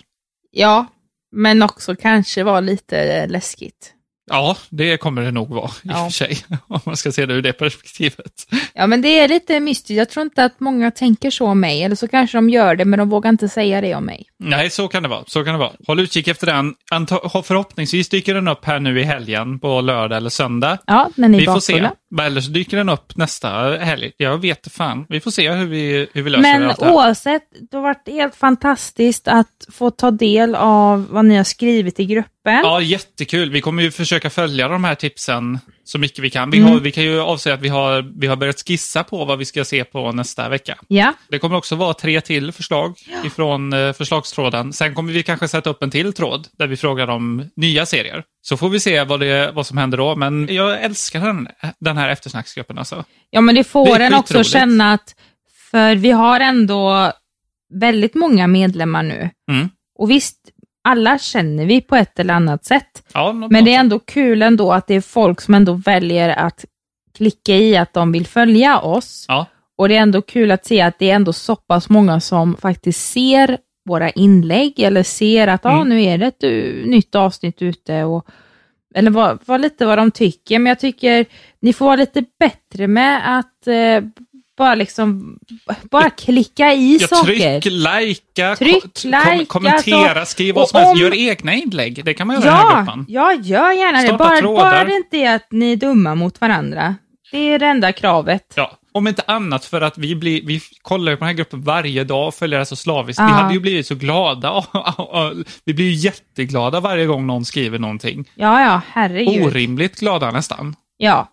[0.51, 0.85] Ja,
[1.31, 3.93] men också kanske vara lite läskigt.
[4.29, 6.03] Ja, det kommer det nog vara i och Ja.
[6.05, 6.37] för sig.
[6.67, 8.47] Om man ska se det ur det perspektivet.
[8.73, 9.97] Ja, men det är lite mystiskt.
[9.97, 12.85] Jag tror inte att många tänker så om mig, eller så kanske de gör det,
[12.85, 14.25] men de vågar inte säga det om mig.
[14.39, 15.23] Nej, så kan det vara.
[15.27, 15.71] Så kan det vara.
[15.87, 16.73] Håll utkik efter den.
[16.93, 20.77] Anta- förhoppningsvis dyker den upp här nu i helgen på lördag eller söndag.
[20.85, 21.89] Ja, när ni är Vi får se.
[22.21, 24.11] Eller så dyker den upp nästa helg.
[24.17, 25.05] Jag vet fan.
[25.09, 26.93] Vi får se hur vi, hur vi löser Men allt det här.
[26.93, 31.99] oavsett, det har varit helt fantastiskt att få ta del av vad ni har skrivit
[31.99, 32.59] i gruppen.
[32.63, 33.51] Ja, jättekul.
[33.51, 36.49] Vi kommer ju försöka följa de här tipsen så mycket vi kan.
[36.49, 36.69] Vi, Mm.
[36.71, 39.45] har, vi kan ju avsäga att vi har, vi har börjat skissa på vad vi
[39.45, 40.77] ska se på nästa vecka.
[40.87, 41.13] Ja.
[41.29, 44.73] Det kommer också vara tre till förslag ifrån eh, förslagstråden.
[44.73, 48.23] Sen kommer vi kanske sätta upp en till tråd där vi frågar om nya serier.
[48.41, 50.15] Så får vi se vad, det, vad som händer då.
[50.15, 51.47] Men jag älskar den,
[51.79, 53.03] den här eftersnacksgruppen alltså.
[53.29, 54.51] Ja, men det får Det en också skitroligt.
[54.51, 55.15] känna att,
[55.71, 57.11] för vi har ändå
[57.73, 59.29] väldigt många medlemmar nu.
[59.51, 59.69] Mm.
[59.99, 60.37] Och visst,
[60.87, 63.03] alla känner vi på ett eller annat sätt.
[63.13, 66.65] Ja, Men det är ändå kul ändå att det är folk som ändå väljer att
[67.17, 69.25] klicka i att de vill följa oss.
[69.27, 69.45] Ja.
[69.77, 72.55] Och det är ändå kul att se att det är ändå så pass många som
[72.57, 73.57] faktiskt ser
[73.89, 75.89] våra inlägg eller ser att ah, Mm.
[75.89, 76.43] nu är det ett
[76.87, 78.03] nytt avsnitt ute.
[78.03, 78.25] Och,
[78.95, 80.59] eller vad, vad lite vad de tycker.
[80.59, 81.25] Men jag tycker
[81.61, 84.01] ni får vara lite bättre med att eh,
[84.57, 85.37] bara liksom
[85.91, 87.59] bara klicka i Ja, saker.
[87.59, 90.93] tryck, likea, Tryck, ko- kom, like, kommentera, alltså, skriv vad som helst.
[90.93, 92.05] om- Gör egna inlägg.
[92.05, 93.05] Det kan man göra i den här Ja, gruppen.
[93.07, 94.17] ja, gör gärna det.
[94.17, 94.63] Bara, trådar.
[94.71, 96.95] bara det inte är att ni är dumma mot varandra.
[97.31, 98.53] Det är det enda kravet.
[98.55, 102.03] Ja, om inte annat för att vi, blir, vi kollar på den här gruppen varje
[102.03, 103.19] dag och följer det så slaviskt.
[103.19, 103.29] Vi Ja.
[103.29, 104.63] hade ju blivit så glada.
[105.65, 108.25] vi blir ju jätteglada varje gång någon skriver någonting.
[108.35, 109.45] Ja, ja, herregud.
[109.45, 110.75] Orimligt glada nästan.
[110.97, 111.27] Ja.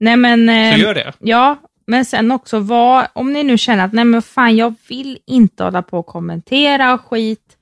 [0.00, 0.48] Nej men...
[0.48, 1.12] eh, Så gör det.
[1.18, 1.56] Ja,
[1.88, 5.64] men sen också vad, om ni nu känner att nej men fan jag vill inte
[5.64, 7.56] hålla på och kommentera och skit,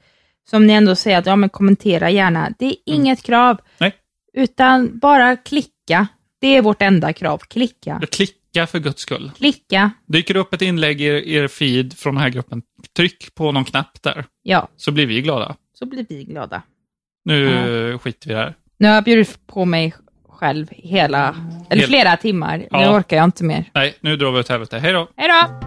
[0.51, 2.53] som ni ändå säger att ja men kommentera gärna.
[2.59, 3.51] Det är inget krav.
[3.51, 3.63] Mm.
[3.79, 3.95] Nej.
[4.45, 6.07] Utan bara klicka.
[6.41, 7.39] Det är vårt enda krav.
[7.39, 8.01] Klicka.
[8.11, 9.31] Klicka för guds skull.
[9.37, 9.91] Klicka.
[10.07, 12.63] Dyker det upp ett inlägg i er, er feed från den här gruppen,
[12.97, 14.25] tryck på någon knapp där.
[14.43, 15.57] Ja, Så blir vi glada.
[15.79, 16.63] så blir vi glada.
[17.25, 18.55] Nu skiter vi där.
[18.79, 19.95] Nu har jag bjudit på mig
[20.37, 21.35] själv hela,
[21.71, 22.59] eller Hel- flera timmar.
[22.59, 22.97] Nu Ja.
[22.97, 23.65] orkar jag inte mer.
[23.75, 24.79] Nej, nu drar vi åt helvete.
[24.79, 25.09] Hej då!
[25.17, 25.67] Hej då!